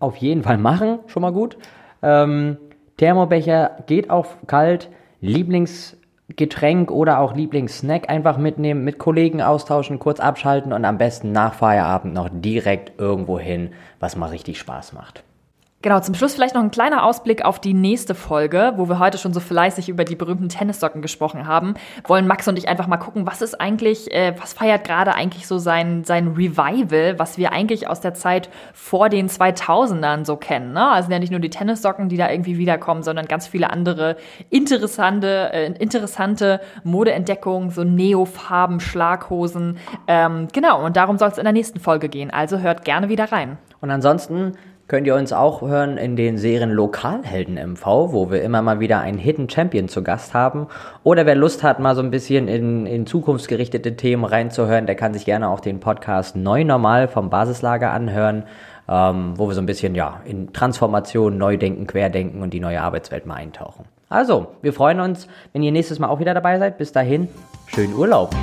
auf 0.00 0.16
jeden 0.16 0.42
Fall 0.42 0.58
machen, 0.58 0.98
schon 1.06 1.22
mal 1.22 1.32
gut. 1.32 1.56
Ähm, 2.02 2.56
Thermobecher 3.00 3.78
geht 3.86 4.10
auf 4.10 4.36
kalt. 4.46 4.90
Lieblingsgetränk 5.22 6.90
oder 6.90 7.18
auch 7.20 7.34
Lieblingssnack 7.34 8.10
einfach 8.10 8.36
mitnehmen, 8.36 8.84
mit 8.84 8.98
Kollegen 8.98 9.40
austauschen, 9.40 9.98
kurz 9.98 10.20
abschalten 10.20 10.74
und 10.74 10.84
am 10.84 10.98
besten 10.98 11.32
nach 11.32 11.54
Feierabend 11.54 12.12
noch 12.12 12.28
direkt 12.30 12.98
irgendwo 13.00 13.38
hin, 13.38 13.70
was 14.00 14.16
mal 14.16 14.28
richtig 14.28 14.58
Spaß 14.58 14.92
macht. 14.92 15.24
Genau, 15.82 15.98
zum 16.00 16.14
Schluss 16.14 16.34
vielleicht 16.34 16.54
noch 16.54 16.62
ein 16.62 16.70
kleiner 16.70 17.04
Ausblick 17.04 17.42
auf 17.42 17.58
die 17.58 17.72
nächste 17.72 18.14
Folge, 18.14 18.74
wo 18.76 18.90
wir 18.90 18.98
heute 18.98 19.16
schon 19.16 19.32
so 19.32 19.40
fleißig 19.40 19.88
über 19.88 20.04
die 20.04 20.14
berühmten 20.14 20.50
Tennissocken 20.50 21.00
gesprochen 21.00 21.46
haben. 21.46 21.72
Wollen 22.06 22.26
Max 22.26 22.46
und 22.46 22.58
ich 22.58 22.68
einfach 22.68 22.86
mal 22.86 22.98
gucken, 22.98 23.26
was 23.26 23.40
ist 23.40 23.58
eigentlich, 23.58 24.12
äh, 24.12 24.34
was 24.38 24.52
feiert 24.52 24.84
gerade 24.84 25.14
eigentlich 25.14 25.46
so 25.46 25.56
sein, 25.56 26.04
sein 26.04 26.34
Revival, 26.36 27.18
was 27.18 27.38
wir 27.38 27.52
eigentlich 27.52 27.88
aus 27.88 28.02
der 28.02 28.12
Zeit 28.12 28.50
vor 28.74 29.08
den 29.08 29.30
2000ern 29.30 30.26
so 30.26 30.36
kennen. 30.36 30.74
Ne? 30.74 30.86
Also 30.86 31.10
ja 31.10 31.18
nicht 31.18 31.30
nur 31.30 31.40
die 31.40 31.48
Tennissocken, 31.48 32.10
die 32.10 32.18
da 32.18 32.30
irgendwie 32.30 32.58
wiederkommen, 32.58 33.02
sondern 33.02 33.24
ganz 33.24 33.46
viele 33.46 33.70
andere 33.70 34.16
interessante, 34.50 35.50
äh, 35.54 35.72
interessante 35.78 36.60
Modeentdeckungen, 36.84 37.70
so 37.70 37.84
Neofarben, 37.84 38.80
Schlaghosen. 38.80 39.78
Ähm, 40.06 40.48
genau, 40.52 40.84
und 40.84 40.98
darum 40.98 41.16
soll 41.16 41.30
es 41.30 41.38
in 41.38 41.44
der 41.44 41.54
nächsten 41.54 41.80
Folge 41.80 42.10
gehen. 42.10 42.30
Also 42.30 42.58
hört 42.58 42.84
gerne 42.84 43.08
wieder 43.08 43.32
rein. 43.32 43.56
Und 43.80 43.90
ansonsten 43.90 44.58
könnt 44.90 45.06
ihr 45.06 45.14
uns 45.14 45.32
auch 45.32 45.62
hören 45.62 45.98
in 45.98 46.16
den 46.16 46.36
Serien 46.36 46.72
Lokalhelden 46.72 47.54
MV, 47.54 47.86
wo 47.86 48.28
wir 48.28 48.42
immer 48.42 48.60
mal 48.60 48.80
wieder 48.80 48.98
einen 48.98 49.18
Hidden 49.18 49.48
Champion 49.48 49.86
zu 49.86 50.02
Gast 50.02 50.34
haben. 50.34 50.66
Oder 51.04 51.26
wer 51.26 51.36
Lust 51.36 51.62
hat, 51.62 51.78
mal 51.78 51.94
so 51.94 52.02
ein 52.02 52.10
bisschen 52.10 52.48
in, 52.48 52.86
in 52.86 53.06
zukunftsgerichtete 53.06 53.94
Themen 53.94 54.24
reinzuhören, 54.24 54.86
der 54.86 54.96
kann 54.96 55.14
sich 55.14 55.24
gerne 55.24 55.48
auch 55.48 55.60
den 55.60 55.78
Podcast 55.78 56.34
Neu 56.34 56.64
Normal 56.64 57.06
vom 57.06 57.30
Basislager 57.30 57.92
anhören, 57.92 58.42
ähm, 58.88 59.34
wo 59.36 59.46
wir 59.46 59.54
so 59.54 59.60
ein 59.60 59.66
bisschen 59.66 59.94
ja 59.94 60.22
in 60.24 60.52
Transformation, 60.52 61.38
Neudenken, 61.38 61.86
Querdenken 61.86 62.42
und 62.42 62.52
die 62.52 62.58
neue 62.58 62.80
Arbeitswelt 62.82 63.26
mal 63.26 63.36
eintauchen. 63.36 63.84
Also, 64.08 64.48
wir 64.60 64.72
freuen 64.72 64.98
uns, 64.98 65.28
wenn 65.52 65.62
ihr 65.62 65.70
nächstes 65.70 66.00
Mal 66.00 66.08
auch 66.08 66.18
wieder 66.18 66.34
dabei 66.34 66.58
seid. 66.58 66.78
Bis 66.78 66.90
dahin, 66.90 67.28
schönen 67.68 67.94
Urlaub. 67.94 68.34